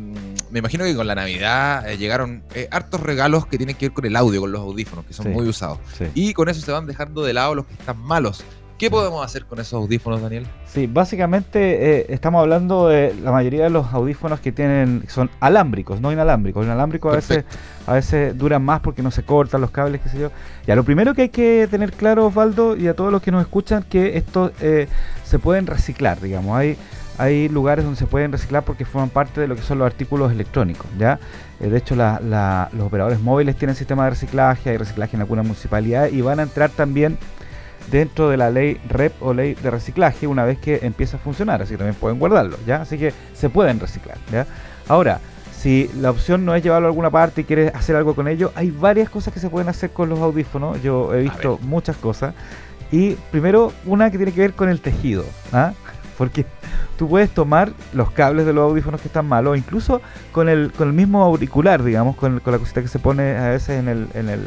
me 0.51 0.59
imagino 0.59 0.85
que 0.85 0.95
con 0.97 1.07
la 1.07 1.15
Navidad 1.15 1.89
eh, 1.89 1.99
llegaron 1.99 2.43
eh, 2.55 2.69
hartos 2.71 3.01
regalos 3.01 3.47
que 3.47 3.57
tienen 3.59 3.77
que 3.77 3.87
ver 3.87 3.93
con 3.95 4.05
el 4.07 4.17
audio, 4.17 4.41
con 4.41 4.53
los 4.53 4.61
audífonos, 4.63 5.05
que 5.05 5.13
son 5.13 5.27
Sí, 5.27 5.33
muy 5.33 5.49
usados. 5.49 5.79
sí. 5.97 6.05
Y 6.15 6.33
con 6.35 6.49
eso 6.49 6.61
se 6.61 6.73
van 6.73 6.87
dejando 6.87 7.23
de 7.23 7.33
lado 7.35 7.55
los 7.55 7.67
que 7.67 7.75
están 7.75 7.99
malos. 7.99 8.43
¿Qué 8.79 8.91
podemos 8.91 9.25
hacer 9.25 9.47
con 9.47 9.59
esos 9.59 9.73
audífonos, 9.73 10.21
Daniel? 10.21 10.47
Sí, 10.71 10.87
básicamente 10.87 12.01
eh, 12.01 12.07
estamos 12.11 12.43
hablando 12.43 12.89
de 12.89 13.15
la 13.23 13.33
mayoría 13.33 13.65
de 13.65 13.71
los 13.71 13.87
audífonos 13.95 14.39
que 14.41 14.53
tienen 14.53 15.05
son 15.09 15.31
alámbricos, 15.41 16.03
no 16.03 16.13
inalámbricos. 16.13 16.67
Inalámbricos 16.67 17.11
a 17.11 17.17
veces, 17.17 17.45
a 17.87 17.95
veces 17.95 18.37
duran 18.37 18.63
más 18.63 18.81
porque 18.81 19.03
no 19.03 19.11
se 19.11 19.23
cortan 19.23 19.63
los 19.63 19.71
cables, 19.71 20.03
qué 20.03 20.11
sé 20.11 20.19
yo. 20.19 20.31
Ya, 20.67 20.77
lo 20.77 20.85
primero 20.85 21.15
que 21.15 21.23
hay 21.23 21.29
que 21.31 21.67
tener 21.71 21.93
claro, 21.93 22.27
Osvaldo, 22.27 22.77
y 22.77 22.87
a 22.87 22.93
todos 22.95 23.11
los 23.11 23.23
que 23.23 23.31
nos 23.31 23.41
escuchan, 23.41 23.83
que 23.83 24.19
estos 24.19 24.53
eh, 24.61 24.89
se 25.25 25.39
pueden 25.39 25.67
reciclar, 25.67 26.21
digamos. 26.21 26.55
Hay, 26.55 26.77
hay 27.19 27.49
lugares 27.49 27.85
donde 27.85 27.99
se 27.99 28.07
pueden 28.07 28.33
reciclar 28.33 28.63
porque 28.65 28.85
forman 28.85 29.11
parte 29.11 29.41
de 29.41 29.49
lo 29.49 29.57
que 29.57 29.63
son 29.63 29.79
los 29.79 29.87
artículos 29.87 30.33
electrónicos, 30.33 30.87
¿ya? 30.99 31.19
Eh, 31.61 31.69
de 31.69 31.79
hecho, 31.79 31.97
la- 31.97 32.21
la- 32.21 32.69
los 32.73 32.87
operadores 32.87 33.21
móviles 33.21 33.57
tienen 33.57 33.75
sistema 33.77 34.05
de 34.05 34.11
reciclaje, 34.11 34.71
hay 34.71 34.77
reciclaje 34.77 35.17
en 35.17 35.23
algunas 35.23 35.45
municipalidades 35.47 36.13
y 36.13 36.21
van 36.21 36.41
a 36.41 36.43
entrar 36.43 36.71
también 36.71 37.19
dentro 37.91 38.29
de 38.29 38.37
la 38.37 38.51
ley 38.51 38.81
REP 38.89 39.13
o 39.23 39.33
ley 39.33 39.55
de 39.55 39.71
reciclaje 39.71 40.27
una 40.27 40.45
vez 40.45 40.59
que 40.59 40.81
empieza 40.83 41.17
a 41.19 41.21
funcionar, 41.21 41.63
así 41.63 41.73
que 41.73 41.79
también 41.79 41.95
pueden 41.95 42.19
guardarlo, 42.19 42.57
¿ya? 42.67 42.83
Así 42.83 42.99
que 42.99 43.13
se 43.35 43.49
pueden 43.49 43.79
reciclar, 43.81 44.19
¿ya? 44.33 44.47
Ahora, 44.89 45.21
si 45.57 45.89
la 46.01 46.11
opción 46.11 46.45
no 46.45 46.55
es 46.55 46.63
llevarlo 46.63 46.89
a 46.89 46.91
alguna 46.91 47.11
parte 47.11 47.41
y 47.41 47.45
quieres 47.45 47.75
hacer 47.75 47.97
algo 47.97 48.15
con 48.15 48.29
ello, 48.29 48.53
hay 48.57 48.71
varias 48.71 49.09
cosas 49.09 49.33
que 49.33 49.41
se 49.41 49.49
pueden 49.49 49.69
hacer 49.69 49.91
con 49.91 50.09
los 50.09 50.19
audífonos, 50.19 50.83
yo 50.83 51.15
he 51.15 51.23
visto 51.23 51.59
muchas 51.63 51.97
cosas. 51.97 52.35
Y 52.93 53.13
primero, 53.33 53.73
una 53.85 54.11
que 54.11 54.17
tiene 54.17 54.33
que 54.33 54.41
ver 54.43 54.53
con 54.53 54.69
el 54.69 54.81
tejido, 54.81 55.25
¿ah? 55.53 55.73
Porque 56.19 56.47
tú 56.97 57.09
puedes 57.09 57.31
tomar 57.31 57.73
los 57.93 58.11
cables 58.11 58.47
de 58.47 58.53
los 58.53 58.71
audífonos 58.71 59.01
que 59.01 59.09
están 59.09 59.27
malos, 59.27 59.57
incluso 59.57 60.01
con 60.33 60.49
el, 60.49 60.73
con 60.73 60.89
el 60.89 60.95
mismo 60.95 61.23
auricular, 61.23 61.83
digamos, 61.83 62.17
con, 62.17 62.41
con 62.41 62.53
la 62.53 62.59
cosita 62.59 62.83
que 62.83 62.89
se 62.89 62.99
pone 62.99 63.37
a 63.37 63.49
veces 63.49 63.79
en, 63.79 63.89
el, 63.89 64.09
en, 64.15 64.29
el, 64.29 64.45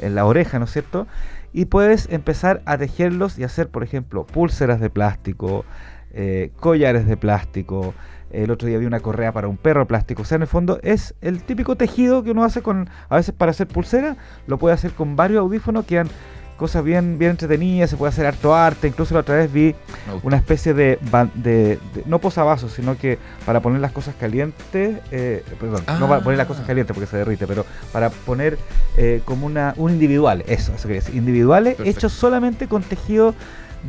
en 0.00 0.14
la 0.14 0.24
oreja, 0.24 0.58
¿no 0.58 0.66
es 0.66 0.72
cierto? 0.72 1.06
Y 1.52 1.64
puedes 1.64 2.08
empezar 2.10 2.62
a 2.66 2.78
tejerlos 2.78 3.38
y 3.38 3.44
hacer, 3.44 3.68
por 3.68 3.82
ejemplo, 3.82 4.26
pulseras 4.26 4.80
de 4.80 4.90
plástico, 4.90 5.64
eh, 6.12 6.52
collares 6.60 7.06
de 7.06 7.16
plástico. 7.16 7.94
El 8.30 8.50
otro 8.50 8.68
día 8.68 8.76
vi 8.76 8.84
una 8.84 9.00
correa 9.00 9.32
para 9.32 9.48
un 9.48 9.56
perro 9.56 9.86
plástico. 9.86 10.22
O 10.22 10.24
sea, 10.24 10.36
en 10.36 10.42
el 10.42 10.48
fondo 10.48 10.78
es 10.82 11.14
el 11.22 11.42
típico 11.42 11.76
tejido 11.76 12.22
que 12.22 12.30
uno 12.30 12.44
hace 12.44 12.60
con, 12.60 12.90
a 13.08 13.16
veces 13.16 13.34
para 13.34 13.50
hacer 13.50 13.66
pulsera, 13.66 14.16
lo 14.46 14.58
puede 14.58 14.74
hacer 14.74 14.92
con 14.92 15.16
varios 15.16 15.40
audífonos 15.40 15.86
que 15.86 15.98
han 15.98 16.08
cosas 16.58 16.84
bien, 16.84 17.18
bien 17.18 17.30
entretenidas, 17.30 17.88
se 17.88 17.96
puede 17.96 18.10
hacer 18.10 18.26
harto 18.26 18.54
arte. 18.54 18.88
Incluso 18.88 19.14
la 19.14 19.20
otra 19.20 19.36
vez 19.36 19.50
vi 19.50 19.74
una 20.22 20.36
especie 20.36 20.74
de, 20.74 20.98
de, 21.34 21.52
de- 21.94 22.02
no 22.04 22.18
posavasos, 22.18 22.72
sino 22.72 22.98
que 22.98 23.18
para 23.46 23.60
poner 23.60 23.80
las 23.80 23.92
cosas 23.92 24.14
calientes, 24.20 24.98
eh, 25.10 25.42
perdón, 25.58 25.84
no 25.98 26.08
para 26.08 26.20
poner 26.20 26.36
las 26.36 26.46
cosas 26.46 26.64
Ah. 26.64 26.66
calientes 26.66 26.92
porque 26.94 27.06
se 27.08 27.16
derrite, 27.16 27.46
pero 27.46 27.64
para 27.92 28.10
poner 28.10 28.58
eh, 28.96 29.22
como 29.24 29.46
una, 29.46 29.72
un 29.76 29.92
individual, 29.92 30.44
eso, 30.48 30.72
eso 30.74 30.88
quería 30.88 31.00
decir, 31.00 31.14
individuales 31.14 31.76
Perfecto. 31.76 31.98
hechos 31.98 32.12
solamente 32.12 32.66
con 32.68 32.82
tejido 32.82 33.34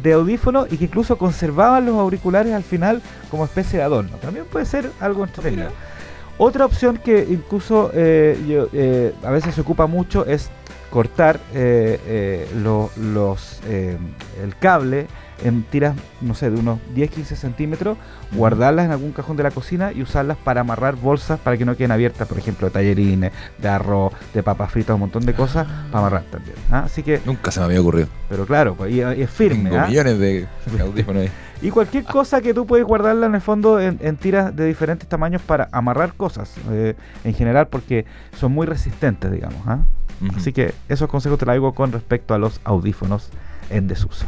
de 0.03 0.13
audífono 0.13 0.67
y 0.69 0.77
que 0.77 0.85
incluso 0.85 1.17
conservaban 1.17 1.87
los 1.87 1.95
auriculares 1.95 2.53
al 2.53 2.63
final 2.63 3.01
como 3.31 3.43
especie 3.45 3.79
de 3.79 3.85
adorno. 3.85 4.15
También 4.21 4.45
puede 4.45 4.65
ser 4.67 4.91
algo 4.99 5.23
entretenido. 5.25 5.69
Otra 6.37 6.65
opción 6.65 6.97
que 7.03 7.25
incluso 7.29 7.91
eh, 7.93 8.39
yo, 8.47 8.67
eh, 8.71 9.13
a 9.23 9.31
veces 9.31 9.55
se 9.55 9.61
ocupa 9.61 9.87
mucho 9.87 10.25
es 10.25 10.49
cortar 10.89 11.39
eh, 11.53 11.99
eh, 12.05 12.49
lo- 12.61 12.89
los, 12.97 13.59
eh, 13.67 13.97
el 14.43 14.55
cable 14.57 15.07
en 15.41 15.63
tiras, 15.63 15.95
no 16.19 16.33
sé, 16.35 16.51
de 16.51 16.59
unos 16.59 16.79
10-15 16.95 17.23
centímetros, 17.37 17.97
guardarlas 18.33 18.85
en 18.85 18.91
algún 18.91 19.13
cajón 19.13 19.37
de 19.37 19.43
la 19.43 19.51
cocina 19.51 19.93
y 19.93 20.01
usarlas 20.01 20.35
para 20.37 20.61
amarrar 20.61 20.97
bolsas 20.97 21.39
para 21.39 21.55
que 21.55 21.63
no 21.63 21.77
queden 21.77 21.91
abiertas, 21.91 22.27
por 22.27 22.37
ejemplo, 22.37 22.67
de 22.67 22.71
tallerines, 22.71 23.31
de 23.57 23.67
arroz, 23.69 24.11
de 24.33 24.43
papas 24.43 24.69
fritas, 24.71 24.95
un 24.95 24.99
montón 24.99 25.25
de 25.25 25.33
cosas 25.33 25.65
para 25.91 25.99
amarrar 25.99 26.23
también. 26.29 26.55
¿ah? 26.71 26.79
Así 26.85 27.03
que, 27.03 27.21
Nunca 27.25 27.51
se 27.51 27.59
me 27.61 27.67
había 27.67 27.79
ocurrido. 27.79 28.09
pero 28.27 28.45
claro, 28.45 28.75
pues, 28.75 28.91
y, 28.91 28.97
y 28.97 29.01
es 29.21 29.29
firme. 29.29 29.77
¿ah? 29.77 29.85
millones 29.87 30.19
de 30.19 30.45
audífonos 30.81 31.21
ahí. 31.23 31.31
Y 31.61 31.69
cualquier 31.71 32.03
cosa 32.03 32.41
que 32.41 32.53
tú 32.53 32.65
puedes 32.65 32.85
guardarla 32.85 33.27
en 33.27 33.35
el 33.35 33.41
fondo 33.41 33.79
en, 33.79 33.97
en 34.01 34.17
tiras 34.17 34.53
de 34.53 34.65
diferentes 34.65 35.07
tamaños 35.07 35.41
para 35.41 35.69
amarrar 35.71 36.13
cosas, 36.15 36.53
eh, 36.71 36.95
en 37.23 37.33
general, 37.33 37.67
porque 37.69 38.05
son 38.37 38.51
muy 38.51 38.65
resistentes, 38.67 39.31
digamos. 39.31 39.61
¿ah? 39.65 39.79
Así 40.35 40.51
que 40.53 40.73
esos 40.89 41.09
consejos 41.09 41.39
te 41.39 41.45
los 41.45 41.55
digo 41.55 41.73
con 41.73 41.91
respecto 41.91 42.33
a 42.33 42.37
los 42.37 42.59
audífonos 42.63 43.29
en 43.69 43.87
desuso. 43.87 44.25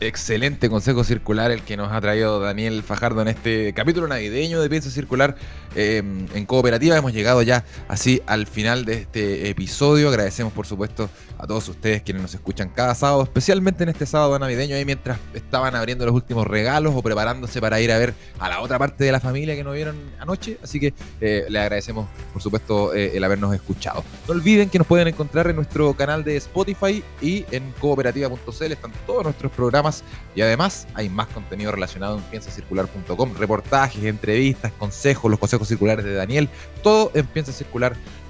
Excelente 0.00 0.68
consejo 0.68 1.04
circular 1.04 1.52
el 1.52 1.62
que 1.62 1.76
nos 1.76 1.92
ha 1.92 2.00
traído 2.00 2.40
Daniel 2.40 2.82
Fajardo 2.82 3.22
en 3.22 3.28
este 3.28 3.72
capítulo 3.72 4.08
navideño 4.08 4.60
de 4.60 4.68
Piensa 4.68 4.90
Circular 4.90 5.36
eh, 5.76 6.02
en 6.34 6.44
Cooperativa. 6.46 6.96
Hemos 6.96 7.12
llegado 7.12 7.40
ya 7.42 7.64
así 7.86 8.20
al 8.26 8.48
final 8.48 8.84
de 8.84 8.94
este 8.94 9.48
episodio. 9.48 10.08
Agradecemos 10.08 10.52
por 10.52 10.66
supuesto 10.66 11.08
a 11.42 11.46
todos 11.48 11.68
ustedes 11.68 12.02
quienes 12.02 12.22
nos 12.22 12.34
escuchan 12.34 12.68
cada 12.68 12.94
sábado, 12.94 13.24
especialmente 13.24 13.82
en 13.82 13.88
este 13.88 14.06
sábado 14.06 14.38
navideño, 14.38 14.76
ahí 14.76 14.84
mientras 14.84 15.18
estaban 15.34 15.74
abriendo 15.74 16.06
los 16.06 16.14
últimos 16.14 16.46
regalos 16.46 16.94
o 16.94 17.02
preparándose 17.02 17.60
para 17.60 17.80
ir 17.80 17.90
a 17.90 17.98
ver 17.98 18.14
a 18.38 18.48
la 18.48 18.60
otra 18.60 18.78
parte 18.78 19.02
de 19.02 19.10
la 19.10 19.18
familia 19.18 19.56
que 19.56 19.64
nos 19.64 19.74
vieron 19.74 19.96
anoche. 20.20 20.58
Así 20.62 20.78
que 20.78 20.94
eh, 21.20 21.46
le 21.48 21.58
agradecemos 21.58 22.06
por 22.32 22.40
supuesto 22.40 22.94
eh, 22.94 23.16
el 23.16 23.24
habernos 23.24 23.52
escuchado. 23.52 24.04
No 24.28 24.34
olviden 24.34 24.70
que 24.70 24.78
nos 24.78 24.86
pueden 24.86 25.08
encontrar 25.08 25.48
en 25.48 25.56
nuestro 25.56 25.92
canal 25.94 26.22
de 26.22 26.36
Spotify 26.36 27.02
y 27.20 27.44
en 27.50 27.72
cooperativa.cl 27.80 28.72
están 28.72 28.92
todos 29.04 29.24
nuestros 29.24 29.50
programas 29.50 30.04
y 30.36 30.42
además 30.42 30.86
hay 30.94 31.08
más 31.08 31.26
contenido 31.26 31.72
relacionado 31.72 32.18
en 32.18 32.22
piensacircular.com, 32.22 33.34
reportajes, 33.36 34.04
entrevistas, 34.04 34.70
consejos, 34.78 35.28
los 35.28 35.40
consejos 35.40 35.66
circulares 35.66 36.04
de 36.04 36.14
Daniel, 36.14 36.48
todo 36.84 37.10
en 37.14 37.26
piensacircular.com. 37.26 38.22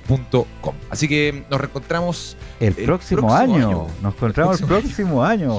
Así 0.90 1.08
que 1.08 1.44
nos 1.50 1.60
reencontramos 1.60 2.36
el, 2.60 2.74
próximo, 2.74 3.34
año. 3.34 3.86
Nos 4.02 4.14
encontramos 4.14 4.60
el 4.60 4.66
próximo, 4.66 5.24
año. 5.24 5.58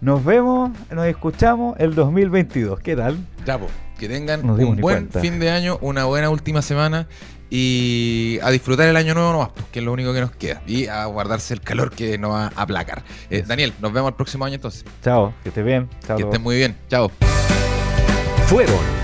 Nos 0.00 0.24
vemos, 0.24 0.70
nos 0.90 1.06
escuchamos 1.06 1.76
el 1.78 1.94
2022. 1.94 2.80
¿Qué 2.80 2.96
tal? 2.96 3.18
Ya, 3.46 3.58
que 3.98 4.08
tengan 4.08 4.48
un 4.48 4.76
buen 4.80 5.10
fin 5.10 5.38
de 5.38 5.50
año, 5.50 5.78
una 5.80 6.04
buena 6.04 6.30
última 6.30 6.62
semana 6.62 7.06
y 7.50 8.38
a 8.42 8.50
disfrutar 8.50 8.88
el 8.88 8.96
año 8.96 9.14
nuevo 9.14 9.32
nomás, 9.32 9.50
pues, 9.54 9.66
que 9.70 9.78
es 9.78 9.84
lo 9.84 9.92
único 9.92 10.12
que 10.12 10.20
nos 10.20 10.32
queda. 10.32 10.62
Y 10.66 10.86
a 10.88 11.04
guardarse 11.06 11.54
el 11.54 11.60
calor 11.60 11.90
que 11.94 12.18
nos 12.18 12.32
va 12.32 12.46
a 12.46 12.62
aplacar. 12.62 13.04
Eh, 13.30 13.44
Daniel, 13.46 13.72
nos 13.80 13.92
vemos 13.92 14.08
el 14.08 14.16
próximo 14.16 14.44
año 14.44 14.56
entonces. 14.56 14.84
Chao, 15.02 15.32
que 15.42 15.50
estés 15.50 15.64
bien. 15.64 15.88
que 16.16 16.22
estés 16.22 16.40
muy 16.40 16.56
bien. 16.56 16.76
Chao. 16.88 17.10
Fueron 18.46 19.03